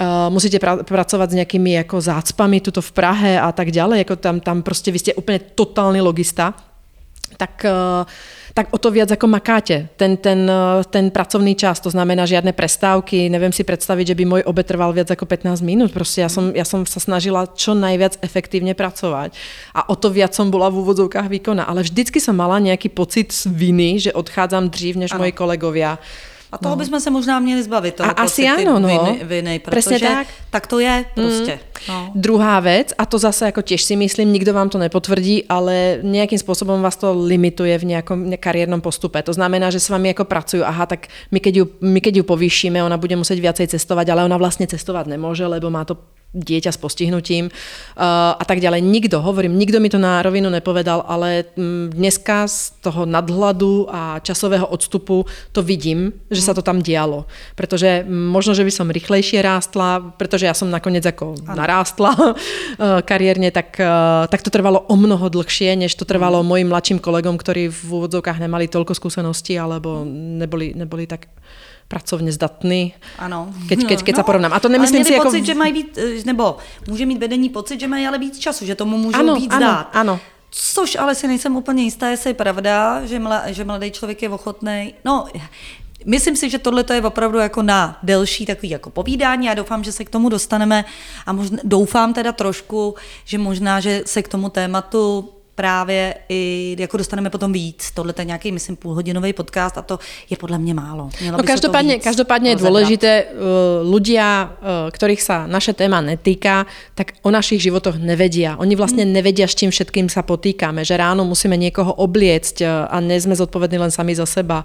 [0.00, 4.16] Uh, musíte pra- pracovat s nějakými jako zácpami tuto v Prahe a tak dále, jako
[4.16, 6.54] tam, tam prostě vy jste úplně totální logista,
[7.36, 8.06] tak uh,
[8.52, 9.88] tak o to viac ako makáte.
[9.96, 14.24] Ten, ten, eh, ten pracovný čas, to znamená žiadne prestávky, neviem si predstaviť, že by
[14.28, 15.92] môj obed trval viac ako 15 minút.
[15.92, 19.32] Prostě ja som, ja som sa snažila čo najviac efektívne pracovať.
[19.72, 21.64] A o to viac som bola v úvodzovkách výkona.
[21.64, 25.24] Ale vždycky som mala nejaký pocit viny, že odchádzam dřív než ano.
[25.24, 25.98] moji kolegovia
[26.52, 26.78] a toho no.
[26.78, 27.94] bychom se možná měli zbavit.
[27.94, 28.88] Toho a asi ano, no.
[28.88, 30.26] Viny, viny, protože tak.
[30.50, 31.24] tak to je mm.
[31.24, 31.52] prostě.
[31.52, 31.72] Mm.
[31.88, 32.12] No.
[32.14, 36.38] Druhá věc, a to zase jako těž si myslím, nikdo vám to nepotvrdí, ale nějakým
[36.38, 39.22] způsobem vás to limituje v nějakom kariérnom postupe.
[39.22, 42.22] To znamená, že s vámi jako pracuju, aha, tak my keď ju, my keď ju
[42.22, 45.96] povýšíme, ona bude muset viacej cestovat, ale ona vlastně cestovat nemůže, lebo má to
[46.32, 48.80] dieťa s postihnutím uh, a tak ďalej.
[48.80, 54.18] Nikto, hovorím, nikto mi to na rovinu nepovedal, ale mm, dneska z toho nadhľadu a
[54.24, 57.28] časového odstupu to vidím, že sa to tam dialo.
[57.52, 61.56] Pretože možno, že by som rýchlejšie rástla, pretože ja som nakoniec ako ano.
[61.56, 62.34] narástla uh,
[63.10, 67.36] kariérne, tak, uh, tak to trvalo o mnoho dlhšie, než to trvalo mojim mladším kolegom,
[67.36, 71.28] ktorí v úvodzovkách nemali toľko skúseností alebo neboli, neboli tak
[71.88, 72.94] pracovně zdatný.
[73.18, 73.54] Ano.
[73.68, 74.52] Keď, keď, keď no, sa porovnám.
[74.52, 75.24] A to nemyslím si jako...
[75.24, 76.56] pocit, že mají být, eh, nebo
[76.88, 79.66] může mít vedení pocit, že mají ale víc času, že tomu můžou ano, víc ano,
[79.66, 79.90] dát.
[79.92, 80.20] Ano,
[80.54, 84.28] Což ale si nejsem úplně jistá, jestli je pravda, že, mla, že mladý člověk je
[84.28, 84.94] ochotný.
[85.04, 85.26] No,
[86.04, 89.92] Myslím si, že tohle je opravdu jako na delší takový jako povídání a doufám, že
[89.92, 90.84] se k tomu dostaneme
[91.26, 96.96] a možná, doufám teda trošku, že možná, že se k tomu tématu právě i jako
[96.96, 97.90] dostaneme potom víc.
[97.94, 99.98] Tohle je nějaký, myslím, půlhodinový podcast a to
[100.30, 101.10] je podle mě málo.
[101.20, 103.24] Mělo no každopádně, každopádně je důležité,
[103.82, 108.56] ľudia, uh, kterých sa naše téma netýká, tak o našich životoch nevedia.
[108.56, 109.12] Oni vlastně hmm.
[109.12, 110.84] nevedia, s čím všetkým sa potýkáme.
[110.84, 114.64] Že ráno musíme někoho obliecť uh, a ne jsme zodpovední len sami za seba.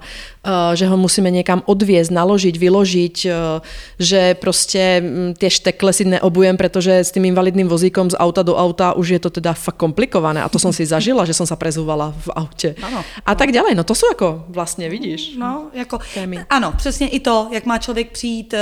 [0.74, 3.16] Že ho musíme někam odviezť, naložiť, vyložiť.
[3.26, 3.60] Uh,
[3.98, 8.56] že prostě um, tie štekle si neobujem, protože s tím invalidným vozíkom z auta do
[8.56, 10.42] auta už je to teda fakt komplikované.
[10.42, 12.78] A to som si zažila, že som sa prezúvala v autě.
[12.78, 13.02] Ano.
[13.26, 15.34] A tak ďalej, no to jsou jako vlastně, vidíš.
[15.34, 16.46] No, jako, témy.
[16.50, 18.58] ano, přesně i to, jak má člověk přijít uh,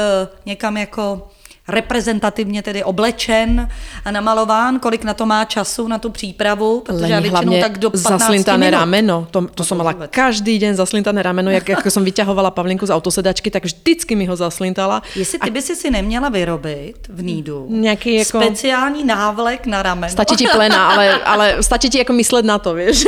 [0.47, 1.29] někam jako
[1.69, 3.69] reprezentativně tedy oblečen
[4.05, 7.91] a namalován, kolik na to má času, na tu přípravu, protože já většinou tak do
[7.91, 8.79] 15 zaslintané minut.
[8.79, 10.11] rameno, to, to, to som mala vůbec.
[10.11, 14.37] každý den zaslintané rameno, jak, jak som vyťahovala Pavlinku z autosedačky, tak vždycky mi ho
[14.37, 15.03] zaslintala.
[15.17, 15.53] Jestli ty a...
[15.53, 18.41] by si si neměla vyrobit v Nídu nějaký jako...
[18.41, 20.13] speciální návlek na rameno.
[20.13, 23.05] Stačí ti plena, ale, ale stačí ti jako myslet na to, víš.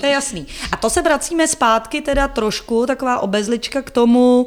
[0.00, 0.46] To je jasný.
[0.72, 4.46] A to se vracíme zpátky teda trošku, taková obezlička k tomu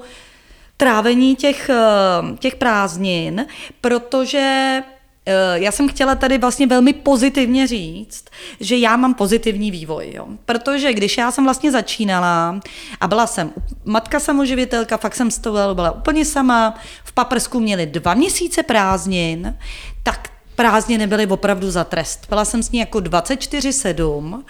[0.84, 3.46] trávení těch, eh, těch prázdnin,
[3.82, 4.82] protože
[5.26, 8.26] Eh, já jsem chtěla tady vlastně velmi pozitivně říct,
[8.60, 10.28] že já mám pozitivní vývoj, jo.
[10.46, 12.60] Protože když já jsem vlastně začínala
[13.02, 13.54] a byla jsem
[13.86, 19.58] matka samoživitelka, fakt jsem toho byla úplně sama, v paprsku měli dva měsíce prázdnin,
[20.04, 22.26] tak prázdniny byly opravdu za trest.
[22.30, 24.44] Byla jsem s ní jako 24-7,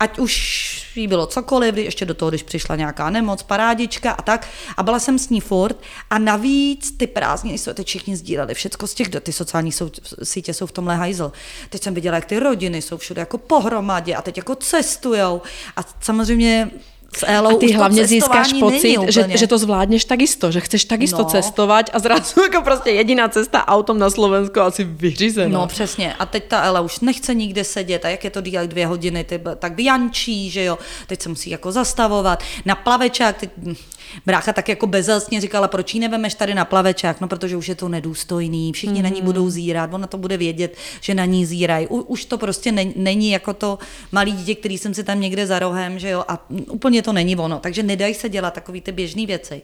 [0.00, 4.48] ať už jí bylo cokoliv, ještě do toho, když přišla nějaká nemoc, parádička a tak,
[4.76, 5.76] a byla jsem s ní furt.
[6.10, 9.90] A navíc ty prázdniny jsou teď všichni sdíleli, všecko z těch, ty sociální sou,
[10.22, 11.32] sítě jsou v tomhle hajzl.
[11.70, 15.42] Teď jsem viděla, jak ty rodiny jsou všude jako pohromadě a teď jako cestujou.
[15.76, 16.70] A samozřejmě
[17.16, 21.18] s Elou a ty hlavně získáš pocit, že, že to zvládneš takisto, že chceš takisto
[21.18, 21.24] no.
[21.24, 25.58] cestovat a zrazu jako prostě jediná cesta autom na Slovensku asi vyřízená.
[25.58, 26.14] No přesně.
[26.14, 29.24] A teď ta Ela už nechce nikde sedět a jak je to dílet dvě hodiny,
[29.24, 30.78] ty, tak vyjančí, že jo.
[31.06, 32.42] Teď se musí jako zastavovat.
[32.64, 33.50] Na plavečák, teď
[34.26, 37.74] brácha tak jako bezelstně říkala, proč ji nevemeš tady na plavečák, no protože už je
[37.74, 39.02] to nedůstojný, všichni mm.
[39.02, 39.24] na ní mhm.
[39.24, 41.86] budou zírat, ona to bude vědět, že na ní zírají.
[41.86, 43.78] Už to prostě není jako to
[44.12, 47.36] malý dítě, který jsem si tam někde za rohem, že jo, a úplně to není
[47.36, 49.62] ono, takže nedají se dělat takový ty běžné věci.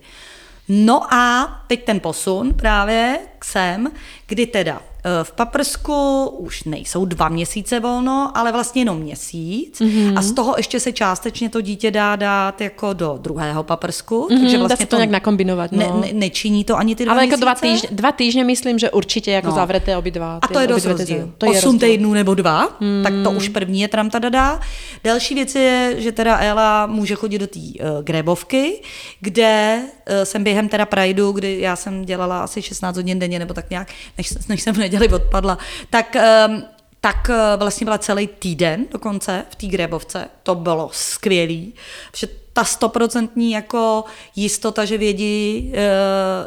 [0.68, 3.92] No a teď ten posun právě k sem,
[4.26, 4.82] kdy teda
[5.22, 10.18] v paprsku už nejsou dva měsíce volno, ale vlastně jenom měsíc mm-hmm.
[10.18, 14.28] a z toho ještě se částečně to dítě dá dát jako do druhého paprsku.
[14.30, 15.72] Mm-hmm, takže vlastně dá se to, nějak nakombinovat.
[15.72, 15.78] No.
[15.78, 18.90] Ne, ne, nečiní to ani ty dva Ale jako dva týždně, dva týždně myslím, že
[18.90, 19.54] určitě jako no.
[19.54, 20.38] zavřete obě dva.
[20.42, 21.32] a to je dost rozdíl.
[21.38, 23.02] To je Osm týdnů nebo dva, mm.
[23.02, 24.60] tak to už první je tam dá.
[25.04, 28.82] Další věc je, že teda Ela může chodit do té uh, grebovky,
[29.20, 33.54] kde uh, jsem během teda Prideu, kdy já jsem dělala asi 16 hodin denně nebo
[33.54, 33.88] tak nějak,
[34.18, 35.58] než, než jsem nedělala neděli odpadla,
[35.90, 36.62] tak ehm,
[37.00, 40.28] tak eh, vlastně byla celý týden dokonce v té grebovce.
[40.42, 41.74] To bylo skvělý,
[42.10, 44.04] protože ta stoprocentní jako
[44.36, 45.80] jistota, že vědí, eh,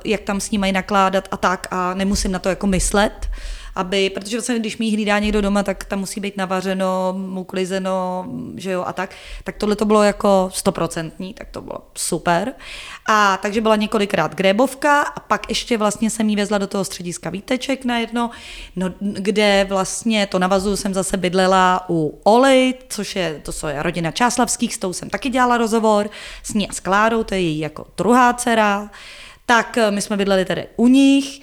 [0.05, 3.29] jak tam s ní mají nakládat a tak a nemusím na to jako myslet,
[3.75, 8.25] aby, protože vlastně, když mi hlídá někdo doma, tak tam musí být navařeno, uklizeno,
[8.55, 12.53] že jo, a tak, tak tohle to bylo jako stoprocentní, tak to bylo super.
[13.11, 17.29] A takže byla několikrát grébovka a pak ještě vlastně jsem jí vezla do toho střediska
[17.29, 18.29] Víteček na jedno,
[18.75, 24.11] no, kde vlastně to navazuju jsem zase bydlela u Oli, což je, to je rodina
[24.11, 26.09] Čáslavských, s tou jsem taky dělala rozhovor,
[26.43, 28.89] s ní a s Klárou, to je její jako druhá dcera,
[29.45, 31.41] tak eh, my jsme bydleli tady u nich,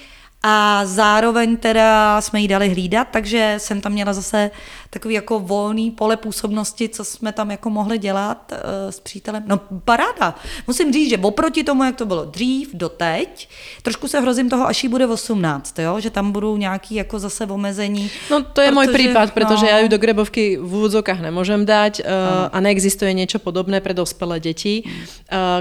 [0.49, 4.51] a zároveň teda jsme jí dali hlídat, takže jsem tam měla zase
[4.91, 8.59] takový jako volný pole působnosti, co jsme tam jako mohli dělat uh,
[8.91, 9.43] s přítelem.
[9.47, 10.35] No paráda.
[10.67, 13.49] Musím říct, že oproti tomu, jak to bylo dřív, do teď,
[13.83, 16.01] trošku se hrozím toho, až jí bude 18, jo?
[16.01, 18.11] že tam budou nějaký jako zase omezení.
[18.31, 21.67] No to je protože, můj případ, protože no, já ju do grebovky v úvodzokách nemůžem
[21.67, 22.07] dať uh,
[22.53, 24.83] a neexistuje něco podobné pro dospělé děti.
[24.85, 24.93] Uh,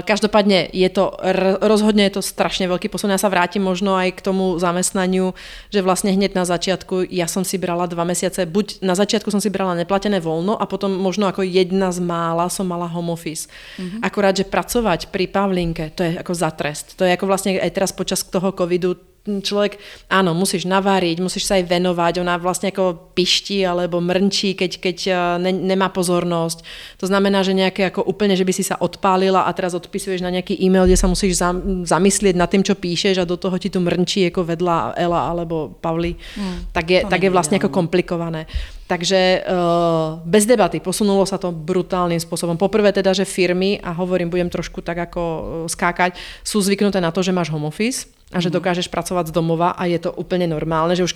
[0.04, 1.12] každopádně je to,
[1.60, 3.10] rozhodně je to strašně velký posun.
[3.10, 5.34] Já se vrátím možno aj k tomu zamestnaniu,
[5.72, 9.30] že vlastně hned na začátku já jsem si brala dva měsíce, buď na začátku začiatku
[9.32, 13.14] som si brala neplatené voľno a potom možno ako jedna z mála som mala home
[13.14, 13.48] office.
[13.78, 14.00] Mm-hmm.
[14.02, 16.98] Akurát, že pracovať pri Pavlinke, to je ako za trest.
[17.00, 19.76] To je ako vlastne aj teraz počas toho covidu človek,
[20.08, 24.98] áno, musíš naváriť, musíš sa aj venovať, ona vlastne ako pišti alebo mrnčí, keď, keď
[25.10, 26.62] eh, ne, nemá pozornosť.
[27.02, 30.30] To znamená, že nejaké ako úplne, že by si sa odpálila a teraz odpisuješ na
[30.30, 31.38] nejaký e-mail, kde sa musíš
[31.84, 35.74] zamyslieť nad tým, čo píšeš a do toho ti tu mrnčí ako vedla Ela alebo
[35.82, 38.46] Pavli, hmm, tak, je, tak je vlastne ako komplikované.
[38.86, 42.54] Takže uh, bez debaty posunulo sa to brutálnym spôsobom.
[42.54, 46.14] Poprvé teda, že firmy, a hovorím, budem trošku tak ako eh, skákať,
[46.46, 48.58] sú zvyknuté na to, že máš home office, a že mhm.
[48.58, 51.14] dokážeš pracovat z domova a je to úplně normálne, že už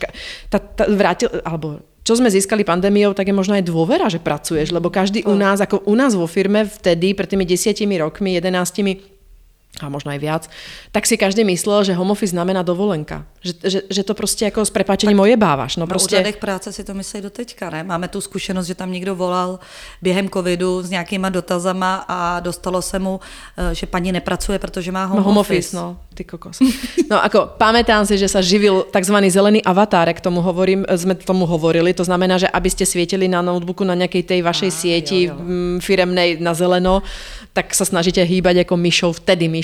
[0.51, 4.73] ta, ta vrátil, alebo čo sme získali pandémiou, tak je možno aj dôvera, že pracuješ,
[4.73, 9.20] lebo každý u nás, ako u nás vo firme vtedy, pred tými desiatimi rokmi, jedenáctimi,
[9.79, 10.43] a možno aj viac,
[10.91, 13.25] tak si každý myslel, že home office znamená dovolenka.
[13.41, 15.77] Že, že, že to prostě jako s prepačením ojebáváš.
[15.77, 16.17] No na prostě...
[16.17, 17.85] úřadech práce si to myslí do teďka, ne?
[17.85, 19.59] Máme tu zkušenost, že tam někdo volal
[20.03, 23.21] během covidu s nějakýma dotazama a dostalo se mu,
[23.57, 25.59] eh, že paní nepracuje, protože má home, no, home office.
[25.59, 25.77] office.
[25.77, 26.61] No, ty kokos.
[27.11, 31.49] No ako, pamätám si, že sa živil takzvaný zelený avatar, jak tomu hovorím, sme tomu
[31.49, 35.21] hovorili, to znamená, že aby ste svietili na notebooku na nejakej tej vašej ah, sieti
[35.27, 35.83] jo, jo.
[35.83, 37.03] Firemnej na zeleno,
[37.51, 39.60] tak sa snažíte hýbať ako myšou, vtedy myšou,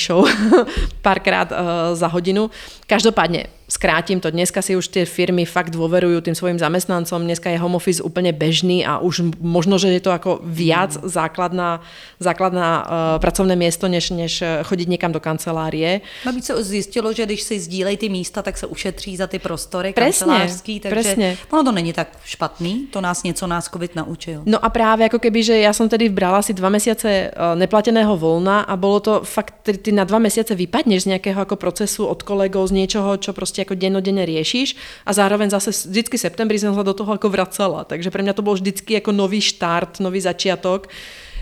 [1.06, 1.58] párkrát uh,
[1.92, 2.50] za hodinu.
[2.86, 7.58] Každopádne, skrátim to, dneska si už tie firmy fakt dôverujú tým svojim zamestnancom, dneska je
[7.58, 11.02] home office úplne bežný a už možno, že je to ako viac mm.
[11.10, 11.82] základná,
[12.22, 12.88] základná uh,
[13.18, 16.00] pracovné miesto, než, než chodiť niekam do kancelárie.
[16.24, 19.92] Navíc se zjistilo, že když si sdílejí ty místa, tak se ušetří za ty prostory
[19.92, 21.36] presne, kancelářský, takže presne.
[21.50, 24.42] ono to není tak špatný, to nás něco nás COVID naučil.
[24.46, 28.60] No a právě jako keby, že já jsem tedy brala si dva měsíce neplateného volna
[28.60, 32.68] a bylo to fakt, ty na dva měsíce vypadneš z nějakého jako procesu od kolegov,
[32.68, 34.76] z něčeho, čo prostě jako dennodenne riešiš.
[35.06, 38.32] A zároveň zase vždycky v septembri jsem se do toho jako vracela, takže pre mňa
[38.32, 40.88] to bol vždycky jako nový štart, nový začiatok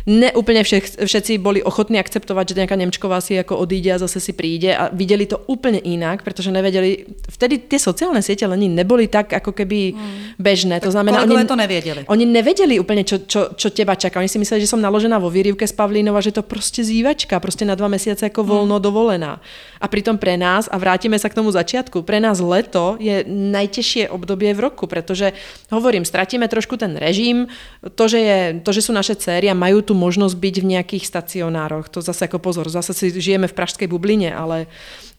[0.04, 4.36] neúplne všech, všetci boli ochotní akceptovať, že nejaká Nemčková si ako odíde a zase si
[4.36, 9.32] príde a videli to úplne inak, pretože nevedeli, vtedy tie sociálne siete lení neboli tak
[9.32, 10.36] ako keby hmm.
[10.36, 10.76] bežné.
[10.84, 12.02] To znamená, oni, to nevedeli.
[12.04, 14.20] Oni nevedeli úplne, čo, čo, čo teba čaká.
[14.20, 17.40] Oni si mysleli, že som naložená vo výrivke s Pavlínou a že to prostě zývačka,
[17.40, 18.84] prostě na dva mesiace ako voľno hmm.
[18.84, 19.40] dovolená.
[19.80, 24.12] A pritom pre nás, a vrátime sa k tomu začiatku, pre nás leto je najtežšie
[24.12, 25.32] obdobie v roku, pretože
[25.72, 27.48] hovorím, stratíme trošku ten režim,
[27.94, 30.66] to, že, je, to, že sú naše céry a majú tu tu možnosť byť v
[30.74, 31.86] nejakých stacionároch.
[31.94, 34.66] To zase ako pozor, zase si žijeme v pražskej bubline, ale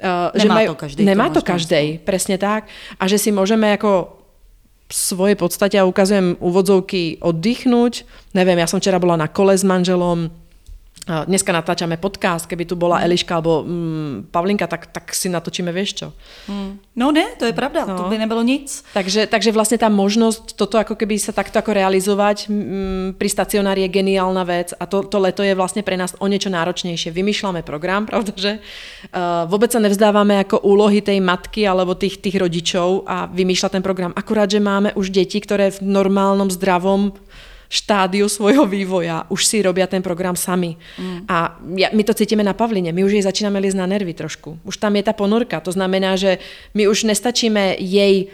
[0.04, 1.08] uh, že majú, to každý.
[1.08, 2.68] Nemá to, to každej, presne tak.
[3.00, 4.20] A že si môžeme ako
[4.86, 8.04] v svojej podstate, a ukazujem úvodzovky, oddychnúť.
[8.36, 10.28] Neviem, ja som včera bola na kole s manželom,
[11.06, 13.04] dneska natáčame podcast, keby tu bola mm.
[13.06, 16.08] Eliška alebo mm, Pavlinka, tak, tak si natočíme vieš čo.
[16.50, 16.82] Mm.
[16.98, 17.94] No ne, to je pravda, no.
[17.94, 18.82] to by nebylo nic.
[18.98, 23.86] Takže, takže vlastne tá možnosť toto ako keby sa takto ako realizovať mm, pri stacionári
[23.86, 27.14] je geniálna vec a to, to leto je vlastne pre nás o niečo náročnejšie.
[27.14, 32.42] Vymýšľame program, pravda, že uh, vôbec sa nevzdávame ako úlohy tej matky alebo tých, tých
[32.42, 34.10] rodičov a vymýšľa ten program.
[34.18, 37.14] Akurát, že máme už deti, ktoré v normálnom, zdravom
[37.76, 40.80] štádiu svojho vývoja už si robia ten program sami.
[40.96, 41.28] Mm.
[41.28, 44.64] A ja, my to cítime na Pavline, my už jej začínáme liest na nervy trošku.
[44.64, 46.40] Už tam je ta ponorka, to znamená, že
[46.74, 48.32] my už nestačíme jej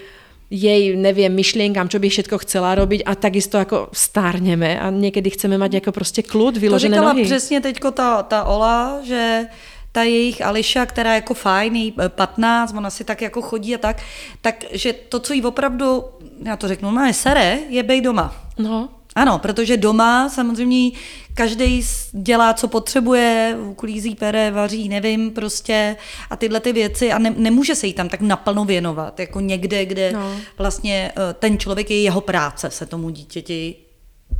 [0.51, 5.57] jej, neviem, myšlienkám, čo by všetko chcela robiť a takisto jako stárneme a někdy chceme
[5.57, 7.23] mať jako prostě klud, vyložené to nohy.
[7.23, 9.47] přesně teďko ta, ta Ola, že
[9.91, 13.77] ta jejich Ališa, která je jako fajn, jí 15, ona si tak jako chodí a
[13.77, 14.03] tak,
[14.41, 16.03] takže to, co jí opravdu,
[16.43, 18.35] já to řeknu, no je sere, je bej doma.
[18.57, 18.89] No.
[19.15, 20.91] Ano, protože doma samozřejmě
[21.33, 21.81] každý
[22.11, 25.95] dělá, co potřebuje, uklízí pere, vaří, nevím, prostě
[26.29, 29.85] a tyhle ty věci a ne, nemůže se jí tam tak naplno věnovat, jako někde,
[29.85, 30.35] kde no.
[30.57, 33.75] vlastně eh, ten člověk je jeho práce se tomu dítěti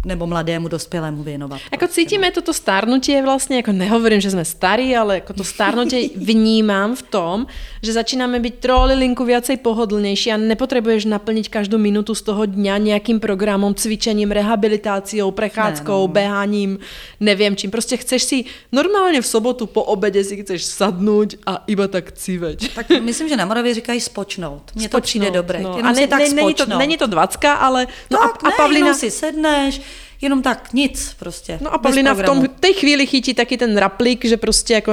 [0.06, 1.62] nebo mladému dospělému věnovat.
[1.72, 6.95] Jako cítíme toto stárnutie vlastně, jako nehovorím, že jsme starí, ale jako to stárnutie vnímám
[6.95, 7.47] v tom,
[7.84, 13.20] že začínáme být trolilinku viacej pohodlnější a nepotřebuješ naplnit každou minutu z toho dňa nějakým
[13.20, 16.08] programem, cvičením, rehabilitáciou, prechádzkou, ne, no.
[16.08, 16.80] beháním,
[17.20, 17.72] nevím čím.
[17.72, 22.76] Prostě chceš si normálně v sobotu po obědě si chceš sadnout a iba tak civeť.
[22.76, 24.72] Tak myslím, že na Moravě říkají spočnout.
[24.76, 25.62] Mně to přijde dobré.
[25.62, 25.78] No.
[25.84, 27.88] A ne, tak ne, není, to, není to dvacka, ale...
[28.12, 28.93] No tak, a, a ne, Pavlina...
[28.93, 29.82] si sedneš,
[30.22, 31.58] jenom tak, nic prostě.
[31.62, 34.92] No a Pavlina v tom, té chvíli chytí taky ten raplik, že prostě jako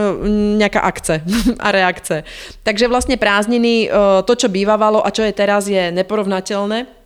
[0.57, 1.23] nějaká akce
[1.59, 2.25] a reakce.
[2.63, 6.98] Takže vlastně prázdniny, eh, to, čo bývávalo a čo je teraz, je neporovnateľné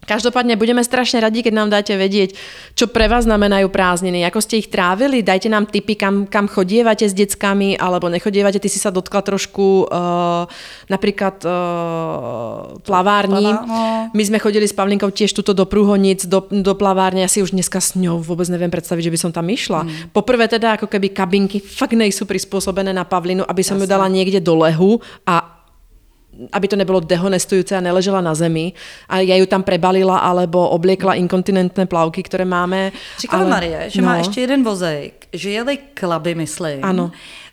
[0.00, 2.32] Každopádne budeme strašne radi, keď nám dáte vedieť,
[2.72, 7.04] čo pre vás znamenajú prázdniny, ako ste ich trávili, dajte nám tipy, kam, kam chodievate
[7.04, 10.48] s deckami, alebo nechodievate, ty si sa dotkla trošku uh,
[10.88, 13.44] napríklad uh, plavární.
[13.52, 14.10] No.
[14.10, 17.52] My sme chodili s Pavlinkou tiež tuto do Prúhonic, do, do plavárne, ja si už
[17.52, 19.84] dneska s ňou vôbec neviem predstaviť, že by som tam išla.
[19.84, 20.16] Mm.
[20.16, 23.84] Poprvé teda ako keby kabinky fakt nejsou prispôsobené na Pavlinu, aby som Jasne.
[23.84, 24.98] ju dala niekde do lehu
[25.28, 25.59] a
[26.52, 28.72] aby to nebylo dehonestujúce a neležela na zemi.
[29.08, 32.92] A já ju tam prebalila alebo obliekla inkontinentné plavky, které máme.
[33.18, 33.50] Říkala ale...
[33.50, 34.08] Marie, že no.
[34.08, 36.84] má ještě jeden vozejk, že jeli klaby, myslím.
[36.84, 37.10] Ano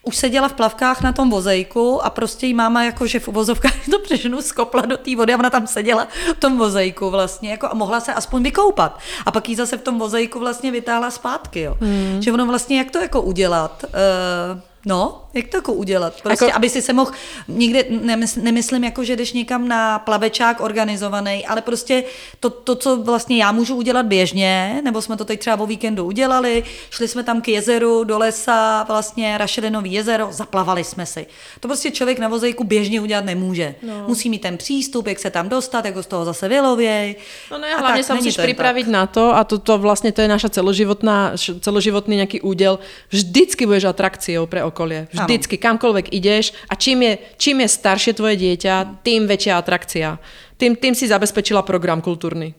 [0.07, 3.85] už seděla v plavkách na tom vozejku a prostě jí máma jako, že v uvozovkách
[3.91, 7.67] to přeženu skopla do té vody a ona tam seděla v tom vozejku vlastně jako
[7.71, 8.99] a mohla se aspoň vykoupat.
[9.25, 11.77] A pak jí zase v tom vozejku vlastně vytáhla zpátky, jo.
[11.81, 12.21] Hmm.
[12.21, 13.85] Že ono vlastně jak to jako udělat?
[13.87, 16.21] Uh, No, jak to jako udělat?
[16.21, 16.57] Prostě, jako...
[16.57, 17.11] aby si se mohl,
[17.47, 22.03] někde, nemysl, nemyslím jako, že jdeš někam na plavečák organizovaný, ale prostě
[22.39, 26.05] to, to, co vlastně já můžu udělat běžně, nebo jsme to teď třeba o víkendu
[26.05, 31.27] udělali, šli jsme tam k jezeru, do lesa, vlastně Rašelinový jezero, zaplavali jsme si.
[31.59, 33.75] To prostě člověk na vozejku běžně udělat nemůže.
[33.81, 34.07] No.
[34.07, 37.15] Musí mít ten přístup, jak se tam dostat, jako z toho zase vylověj.
[37.51, 40.27] No ne, a hlavně se musíš připravit na to, a to, to vlastně to je
[40.27, 42.79] naša celoživotná, celoživotný nějaký úděl,
[43.09, 45.09] vždycky budeš atrakciou pre okolie.
[45.09, 45.63] Vždycky, ano.
[45.73, 50.21] kamkoľvek ideš a čím je, čím je staršie tvoje dieťa, tým väčšia atrakcia.
[50.61, 52.53] Tým, tým si zabezpečila program kultúrny.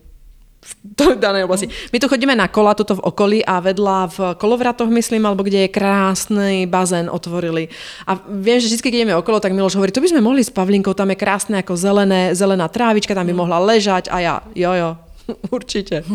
[0.99, 1.71] v danej oblasti.
[1.95, 5.65] My tu chodíme na kola, tuto v okolí a vedľa v Kolovratoch, myslím, alebo kde
[5.65, 7.71] je krásny bazén otvorili.
[8.11, 10.51] A viem, že vždy, keď ideme okolo, tak Miloš hovorí, to by sme mohli s
[10.51, 14.75] Pavlinkou, tam je krásne ako zelené, zelená trávička, tam by mohla ležať a ja, jo,
[14.75, 14.91] jo,
[15.51, 16.05] Určitě.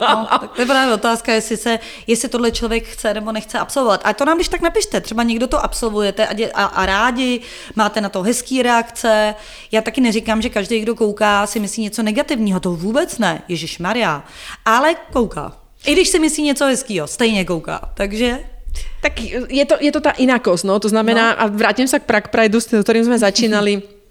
[0.00, 4.00] No, tak to je právě otázka, jestli, se, jestli tohle člověk chce nebo nechce absolvovat.
[4.04, 7.40] A to nám když tak napište, třeba někdo to absolvujete a, dě, a, a rádi,
[7.76, 9.34] máte na to hezký reakce.
[9.72, 13.78] Já taky neříkám, že každý, kdo kouká, si myslí něco negativního, to vůbec ne, Ježíš
[13.78, 14.24] Maria.
[14.64, 15.52] Ale kouká.
[15.86, 17.90] I když si myslí něco hezkého, stejně kouká.
[17.94, 18.40] Takže
[19.00, 21.40] tak je to, je to ta inakost, no, to znamená, no.
[21.40, 23.82] a vrátim sa k Prague Prideu, s ktorým sme začínali,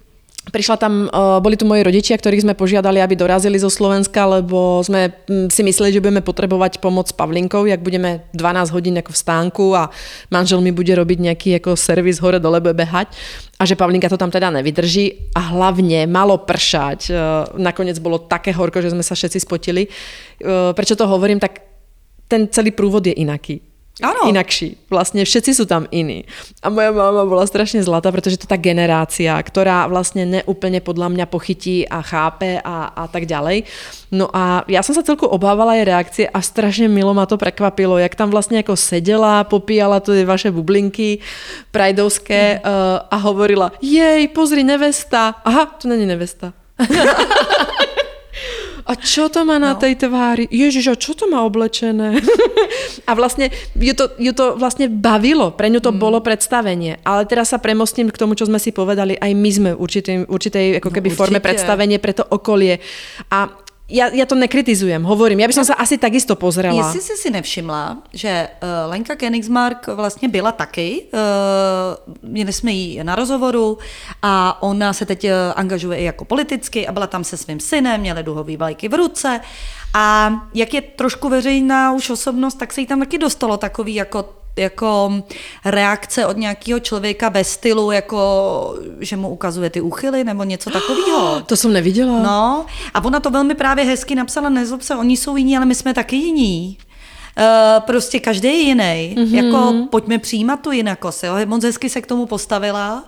[0.46, 4.78] Prišla tam, uh, boli tu moji rodičia, ktorých sme požiadali, aby dorazili zo Slovenska, lebo
[4.78, 9.10] sme mm, si mysleli, že budeme potrebovať pomoc s Pavlinkou, jak budeme 12 hodín ako
[9.10, 9.90] v stánku a
[10.30, 13.10] manžel mi bude robiť nejaký ako servis hore dole, bude behať
[13.58, 17.00] a že Pavlinka to tam teda nevydrží a hlavne malo pršať.
[17.10, 19.90] Uh, nakoniec bolo také horko, že sme sa všetci spotili.
[20.38, 21.66] Uh, prečo to hovorím, tak
[22.30, 24.28] ten celý prúvod je inaký ano.
[24.28, 24.76] inakší.
[24.92, 26.28] Vlastne všetci sú tam iní.
[26.60, 31.08] A moja mama bola strašne zlatá, pretože to je tá generácia, ktorá vlastne neúplne podľa
[31.16, 33.64] mňa pochytí a chápe a, a tak ďalej.
[34.12, 37.96] No a ja som sa celku obávala jej reakcie a strašne milo ma to prekvapilo,
[37.96, 41.24] jak tam vlastne ako sedela, popíjala tu vaše bublinky
[41.72, 42.68] prajdovské mm.
[42.68, 45.40] uh, a hovorila, jej, pozri, nevesta.
[45.44, 46.52] Aha, to není nevesta.
[48.86, 49.80] a čo to má na no.
[49.82, 50.46] tej tvári?
[50.46, 52.22] Ježiš, a čo to má oblečené?
[53.10, 55.98] a vlastne ju to, ju to vlastne bavilo, pre ňu to mm.
[55.98, 57.02] bolo predstavenie.
[57.02, 60.66] Ale teraz sa premostím k tomu, čo sme si povedali, aj my sme určitej, určitej
[60.78, 62.78] ako keby no, forme predstavenie pre to okolie.
[63.34, 66.86] A já, já to nekritizujem, hovorím, já bych se asi takisto pozrela.
[66.86, 73.04] Jestli jsi si nevšimla, že uh, Lenka Kenigsmark vlastně byla taky, uh, měli jsme ji
[73.04, 73.78] na rozhovoru
[74.22, 78.00] a ona se teď uh, angažuje i jako politicky a byla tam se svým synem,
[78.00, 79.40] měli duhový vlajky v ruce
[79.94, 84.45] a jak je trošku veřejná už osobnost, tak se jí tam taky dostalo takový jako
[84.56, 85.22] jako
[85.64, 91.42] reakce od nějakého člověka ve stylu, jako že mu ukazuje ty úchyly nebo něco takového.
[91.46, 92.22] To jsem neviděla.
[92.22, 95.74] No a ona to velmi právě hezky napsala, nezlob se, oni jsou jiní, ale my
[95.74, 96.78] jsme taky jiní.
[97.38, 99.14] Uh, prostě každý je jiný.
[99.18, 99.44] Mm-hmm.
[99.44, 101.24] Jako pojďme přijímat tu jinakost.
[101.24, 101.34] Jo?
[101.46, 103.04] Moc hezky se k tomu postavila.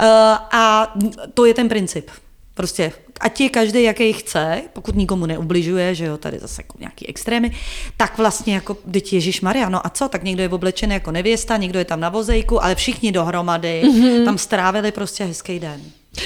[0.00, 0.04] Uh,
[0.52, 0.94] a
[1.34, 2.10] to je ten princip.
[2.54, 7.08] Prostě ať je každý, jaký chce, pokud nikomu neubližuje, že jo, tady zase jako nějaký
[7.08, 7.50] extrémy,
[7.96, 11.56] tak vlastně jako, teď Ježíš Maria, no a co, tak někdo je oblečený jako nevěsta,
[11.56, 14.24] někdo je tam na vozejku, ale všichni dohromady mm-hmm.
[14.24, 15.80] tam strávili prostě hezký den.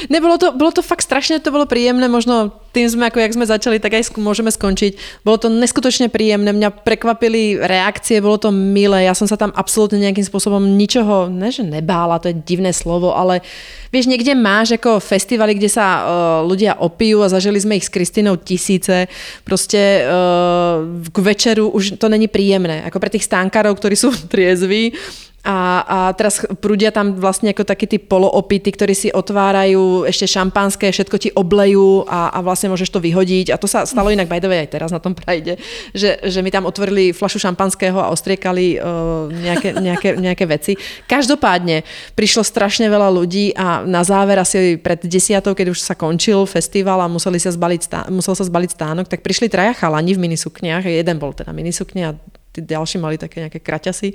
[0.08, 3.44] Nebolo to, bolo to fakt strašne, to bolo príjemné, možno tým sme, ako jak sme
[3.44, 5.22] začali, tak aj môžeme skončiť.
[5.22, 10.00] Bolo to neskutočne príjemné, mňa prekvapili reakcie, bolo to milé, ja som sa tam absolútne
[10.00, 13.44] nejakým spôsobom ničoho, ne že nebála, to je divné slovo, ale
[13.92, 16.02] vieš, niekde máš ako festivaly, kde sa uh,
[16.48, 19.10] ľudia a zažili sme ich s Kristinou tisíce,
[19.44, 20.80] proste uh,
[21.12, 24.96] k večeru už to není príjemné, ako pre tých stánkarov, ktorí sú triezví,
[25.42, 30.94] a, a teraz prúdia tam vlastne ako takí tí poloopity, ktorí si otvárajú ešte šampanské,
[30.94, 33.50] všetko ti oblejú a, a vlastne môžeš to vyhodiť.
[33.50, 35.58] A to sa stalo inak by the way aj teraz na tom prajde,
[35.90, 40.72] že, že mi tam otvorili flašu šampanského a ostriekali uh, nejaké, nejaké, nejaké veci.
[41.10, 41.82] Každopádne
[42.14, 47.02] prišlo strašne veľa ľudí a na záver asi pred desiatou, keď už sa končil festival
[47.02, 50.86] a museli sa zbaliť stá, musel sa zbaliť stánok, tak prišli traja chalani v minisukniach.
[50.86, 52.16] Jeden bol teda minisukne a
[52.54, 54.14] tí ďalší mali také nejaké kraťasy.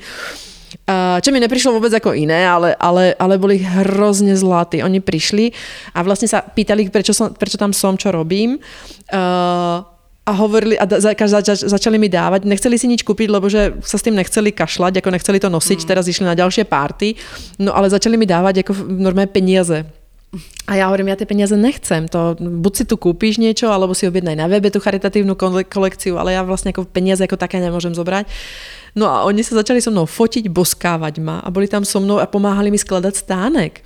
[0.88, 4.84] Čo mi neprišlo vôbec ako iné, ale, ale, ale boli hrozne zlatí.
[4.84, 5.52] Oni prišli
[5.96, 8.60] a vlastne sa pýtali, prečo, som, prečo tam som, čo robím.
[9.08, 9.80] Uh,
[10.28, 13.96] a hovorili a za, za, začali mi dávať, nechceli si nič kúpiť, lebo že sa
[13.96, 15.88] s tým nechceli kašľať, ako nechceli to nosiť, mm.
[15.88, 17.16] teraz išli na ďalšie párty,
[17.64, 19.88] no ale začali mi dávať ako normálne peniaze.
[20.68, 24.04] A ja hovorím, ja tie peniaze nechcem, to buď si tu kúpiš niečo, alebo si
[24.04, 28.28] objednaj na webe tú charitatívnu kolekciu, ale ja vlastne ako peniaze ako také nemôžem zobrať.
[28.98, 32.18] No a oni sa začali so mnou fotiť, boskávať ma a boli tam so mnou
[32.18, 33.86] a pomáhali mi skladať stánek.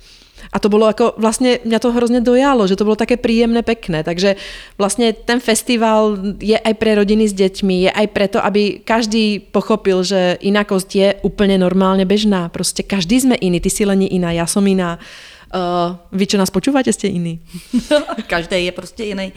[0.52, 4.02] A to bolo ako, vlastne mňa to hrozne dojalo, že to bolo také príjemné, pekné.
[4.02, 4.36] Takže
[4.76, 10.02] vlastne ten festival je aj pre rodiny s deťmi, je aj preto, aby každý pochopil,
[10.02, 12.50] že inakosť je úplne normálne bežná.
[12.50, 14.98] Proste každý sme iný, ty si len iná, ja som iná.
[15.52, 17.36] Uh, vy, čo nás počúvate, ste iní.
[18.32, 19.32] Každý je prostě jiný.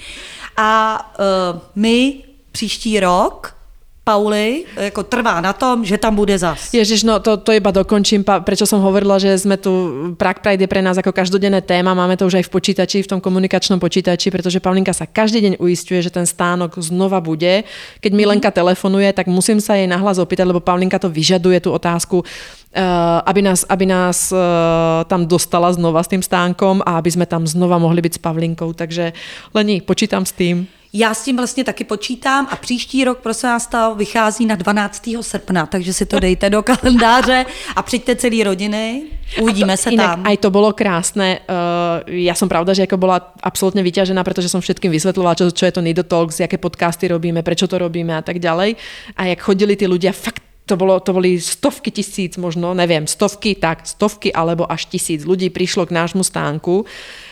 [0.56, 3.55] A uh, my příští rok
[4.06, 6.70] Pauli jako trvá na tom, že tam bude zas.
[6.70, 9.74] Ježiš, no to, to iba dokončím, pa, prečo som hovorila, že sme tu,
[10.14, 13.10] Prague Pride je pre nás ako každodenné téma, máme to už aj v počítači, v
[13.10, 17.66] tom komunikačnom počítači, pretože Paulinka sa každý deň uistuje, že ten stánok znova bude.
[17.98, 21.74] Keď mi Lenka telefonuje, tak musím sa jej nahlas opýtať, lebo Paulinka to vyžaduje, tú
[21.74, 22.22] otázku,
[22.76, 27.24] Uh, aby nás, aby nás uh, tam dostala znova s tým stánkom a aby sme
[27.24, 28.76] tam znova mohli byť s Pavlinkou.
[28.76, 29.16] Takže
[29.56, 30.68] Lení, počítam s tým.
[30.98, 35.10] Já s tím vlastně taky počítám a příští rok, prosím vás, to vychází na 12.
[35.22, 39.02] srpna, takže si to dejte do kalendáře a přijďte celý rodiny,
[39.42, 40.28] uvidíme se Inak tam.
[40.28, 41.44] aj to bolo krásne.
[41.44, 45.66] Uh, ja som pravda, že ako bola absolútne vyťažená, pretože som všetkým vysvetľovala, čo, čo
[45.68, 48.80] je to Nidotalks, aké podcasty robíme, prečo to robíme a tak ďalej.
[49.20, 53.54] A jak chodili tí ľudia, fakt to, bolo, to boli stovky tisíc, možno, neviem, stovky,
[53.54, 56.84] tak, stovky alebo až tisíc ľudí prišlo k nášmu stánku.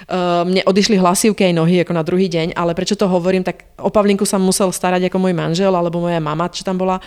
[0.05, 3.65] Uh, mne odišli hlasivky aj nohy ako na druhý deň, ale prečo to hovorím, tak
[3.81, 7.01] o Pavlinku sa musel starať ako môj manžel alebo moja mama, čo tam bola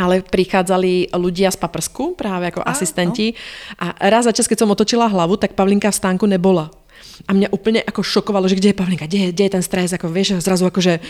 [0.00, 3.36] ale prichádzali ľudia z paprsku práve ako a, asistenti no.
[3.84, 6.72] a raz za čas, keď som otočila hlavu, tak Pavlinka v stánku nebola.
[7.28, 9.92] A mňa úplne ako šokovalo, že kde je Pavlinka, kde je, kde je ten stres,
[9.92, 11.04] ako vieš, zrazu akože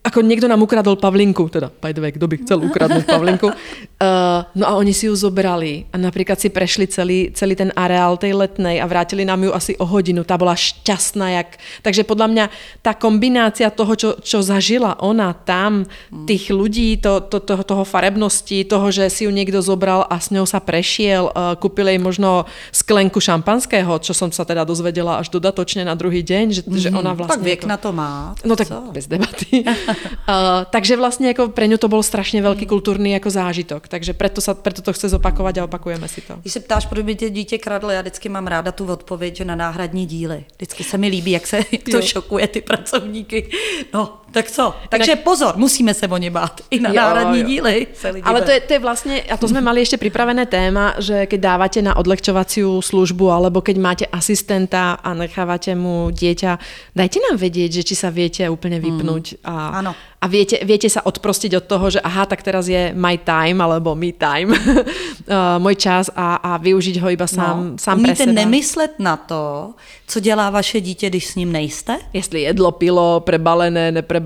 [0.00, 3.52] ako niekto nám ukradol Pavlinku, teda by the way, kto by chcel ukradnúť Pavlinku.
[3.52, 3.56] Uh,
[4.54, 8.34] no a oni si ju zobrali a napríklad si prešli celý, celý ten areál tej
[8.34, 10.26] letnej a vrátili nám ju asi o hodinu.
[10.26, 11.26] Tá bola šťastná.
[11.40, 11.48] Jak...
[11.86, 12.44] Takže podľa mňa
[12.82, 15.86] tá kombinácia toho, čo, čo zažila ona tam,
[16.26, 20.34] tých ľudí, to, to, to, toho farebnosti, toho, že si ju niekto zobral a s
[20.34, 22.44] ňou sa prešiel, uh, kúpil jej možno
[22.74, 26.82] sklenku šampanského, čo som sa teda dozvedela až dodatočne na druhý deň, že, mm-hmm.
[26.82, 27.38] že ona vlastne...
[27.38, 28.34] Tak věk na to má.
[28.42, 28.90] No tak co?
[28.90, 29.64] bez debaty.
[29.64, 33.86] uh, takže vlastne ako pre ňu to bol strašne veľký kultúrny ako zážitok.
[33.86, 36.36] Takže preto, sa, preto to chce zopakovať a opakujeme si to.
[36.40, 39.44] Když se ptáš, proč by tě dítě kradlo, já vždycky mám ráda tu odpověď, že
[39.44, 40.44] na náhradní díly.
[40.56, 42.02] Vždycky se mi líbí, jak, se, jak to jo.
[42.02, 43.50] šokuje ty pracovníky.
[43.94, 44.74] No, tak co?
[44.88, 45.24] Takže Inak...
[45.24, 46.60] pozor, musíme se o ně bát.
[46.70, 47.46] I na jo, náhradní jo.
[47.46, 50.46] díly se lidi Ale to je, to je vlastně, a to jsme mali ještě připravené
[50.46, 56.58] téma, že keď dávate na odlehčovaciu službu, alebo keď máte asistenta a nechávate mu dieťa,
[56.96, 59.24] dajte nám vedieť, že či sa viete úplne vypnúť.
[59.34, 59.50] Mm.
[59.50, 59.92] A, ano.
[59.96, 63.98] a viete, viete sa odprostiť od toho, že aha, tak teraz je my time, alebo
[63.98, 67.80] me time, uh, môj čas a, a využiť ho iba sám, no.
[67.80, 68.32] sám pre seba.
[68.32, 69.74] nemyslet na to,
[70.06, 71.98] co dělá vaše dítě, když s ním nejste?
[72.12, 74.19] Jestli jedlo, pilo, prebalené, neprebalené.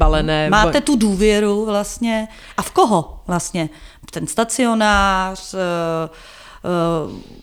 [0.50, 2.28] Máte tu důvěru vlastně.
[2.56, 3.68] A v koho vlastně?
[4.10, 5.60] Ten stacionář, uh,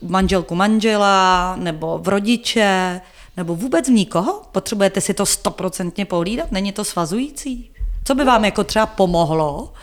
[0.01, 3.01] uh, manželku manžela, nebo v rodiče,
[3.37, 4.41] nebo vůbec v nikoho?
[4.51, 6.51] Potřebujete si to stoprocentně pohlídat?
[6.51, 7.71] Není to svazující?
[8.03, 9.73] Co by vám jako třeba pomohlo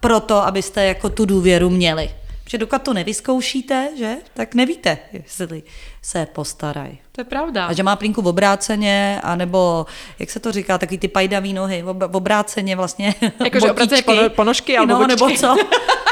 [0.00, 2.10] pro to, abyste jako tu důvěru měli?
[2.52, 5.62] Protože dokud to nevyzkoušíte, že, tak nevíte, jestli
[6.02, 6.98] se postarají.
[7.12, 7.66] To je pravda.
[7.66, 9.86] A že má plínku v obráceně, anebo,
[10.18, 14.92] jak se to říká, takový ty pajdavý nohy, v obráceně vlastně Jakože obráceně ponožky alebo
[14.92, 15.56] no, nebo co?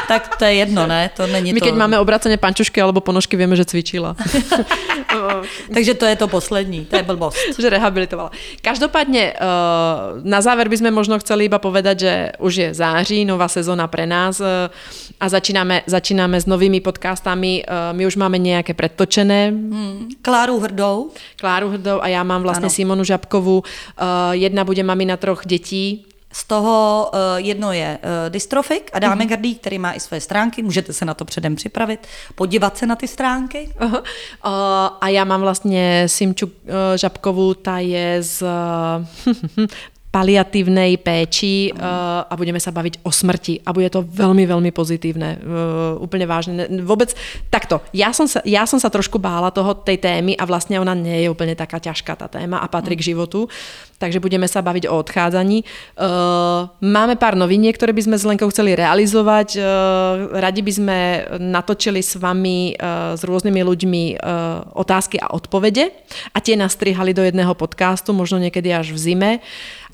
[0.07, 1.09] tak to je jedno, ne?
[1.17, 1.65] To není My to...
[1.65, 4.15] keď máme obráceně pančušky alebo ponožky, víme, že cvičila.
[5.73, 7.37] Takže to je to poslední, to je blbost.
[7.59, 8.31] že rehabilitovala.
[8.61, 9.39] Každopádně eh,
[10.23, 14.41] na záver bychom možno chceli iba povedať, že už je září, nová sezóna pre nás
[14.41, 14.69] eh,
[15.19, 17.63] a začínáme, začínáme s novými podcastami.
[17.63, 19.49] Eh, my už máme nějaké predtočené.
[19.49, 20.09] Hmm.
[20.21, 21.11] Kláru Hrdou.
[21.39, 22.75] Kláru Hrdou a já mám vlastně ano.
[22.75, 23.63] Simonu Žabkovou.
[24.31, 29.29] Jedna bude mamina troch dětí, z toho uh, jedno je uh, dystrofik a dáme mm-hmm.
[29.29, 32.95] Gardý, který má i své stránky, můžete se na to předem připravit, podívat se na
[32.95, 33.73] ty stránky.
[33.83, 33.95] Uh,
[35.01, 36.51] a já mám vlastně Simču uh,
[36.95, 38.43] Žabkovou, ta je z
[40.11, 45.39] paliatívnej péči uh, a budeme sa baviť o smrti a bude to veľmi, veľmi pozitívne,
[45.39, 46.67] uh, úplne vážne.
[46.83, 47.15] Vôbec
[47.47, 50.91] takto, ja som, sa, ja som sa trošku bála toho, tej témy a vlastne ona
[50.91, 53.47] nie je úplne taká ťažká tá téma a patrí k životu,
[54.03, 55.63] takže budeme sa baviť o odchádzaní.
[55.95, 59.55] Uh, máme pár noviniek, ktoré by sme s Lenkou chceli realizovať.
[59.55, 59.63] Uh,
[60.43, 60.97] radi by sme
[61.39, 65.87] natočili s vami, uh, s rôznymi ľuďmi uh, otázky a odpovede
[66.35, 69.31] a tie nastrihali do jedného podcastu, možno niekedy až v zime.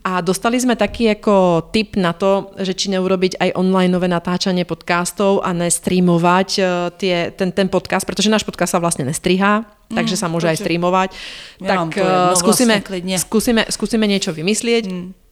[0.03, 4.63] A dostali sme taký ako tip na to, že či neurobiť aj online nové natáčanie
[4.63, 9.95] podcastov a nestreamovať uh, tie, ten, ten podcast, pretože náš podcast sa vlastne nestrihá, mm,
[9.97, 10.57] takže sa môže takže...
[10.57, 11.09] aj streamovať.
[11.59, 14.85] Ja tak uh, skúsime, vlastne skúsime, skúsime niečo vymyslieť.
[14.87, 15.26] Mm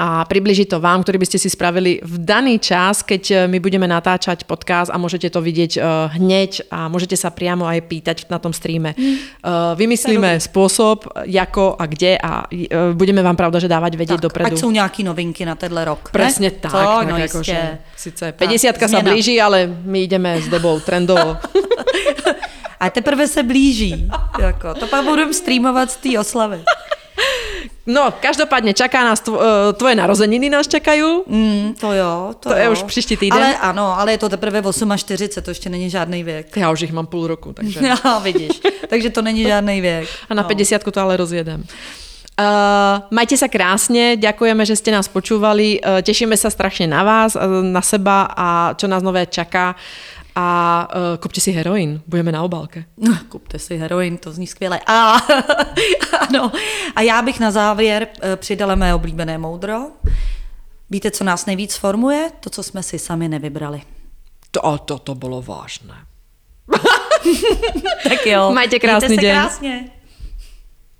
[0.00, 3.60] a približiť to vám, ktorí by ste si spravili v daný čas, keď e, my
[3.60, 8.16] budeme natáčať podcast a môžete to vidieť uh, hneď a môžete sa priamo aj pýtať
[8.32, 8.96] na tom streame.
[8.96, 9.04] Mm.
[9.44, 12.48] Uh, vymyslíme spôsob, ako a kde a
[12.96, 14.56] budeme vám pravda, že dávať vedieť tak, dopredu.
[14.56, 16.08] Ať sú nejaké novinky na tenhle rok.
[16.08, 16.56] Presne ne?
[16.56, 16.72] tak.
[16.72, 21.36] To, no ako, že, sice 50 sa blíži, ale my ideme s debou trendovo.
[22.80, 24.08] a teprve se blíží.
[24.40, 26.64] Jako, to pak budeme streamovat z té oslavy.
[27.90, 31.26] No, každopádně čaká nás, tvo, eh, tvoje narozeniny nás čekají.
[31.26, 32.34] Mm, to jo.
[32.40, 32.62] To, to jo.
[32.62, 33.42] je už příští týden.
[33.42, 34.62] Ale ano, ale je to teprve
[34.96, 36.56] 48, to ještě není žádný věk.
[36.56, 37.80] Já už jich mám půl roku, takže.
[37.86, 40.08] Já, vidíš, takže to není žádný věk.
[40.30, 40.48] A na no.
[40.48, 41.64] 50 to ale rozjedem.
[42.40, 47.36] Uh, majte sa krásne, ďakujeme, že ste nás počúvali, uh, tešíme sa strašne na vás,
[47.36, 49.76] uh, na seba a čo nás nové čaká.
[50.40, 52.84] A uh, kupte si heroin, budeme na obálke.
[52.96, 54.80] No, kupte si heroin, to zní skvěle.
[54.86, 55.12] A,
[56.28, 56.52] ano.
[56.96, 59.80] a já bych na závěr eh, přidala mé oblíbené moudro.
[60.90, 62.30] Víte, co nás nejvíc formuje?
[62.40, 63.82] To, co jsme si sami nevybrali.
[64.50, 65.94] To, to, to bylo vážné.
[68.08, 68.52] tak jo.
[68.52, 69.36] Majte krásný Mějte se den.
[69.36, 69.90] krásně.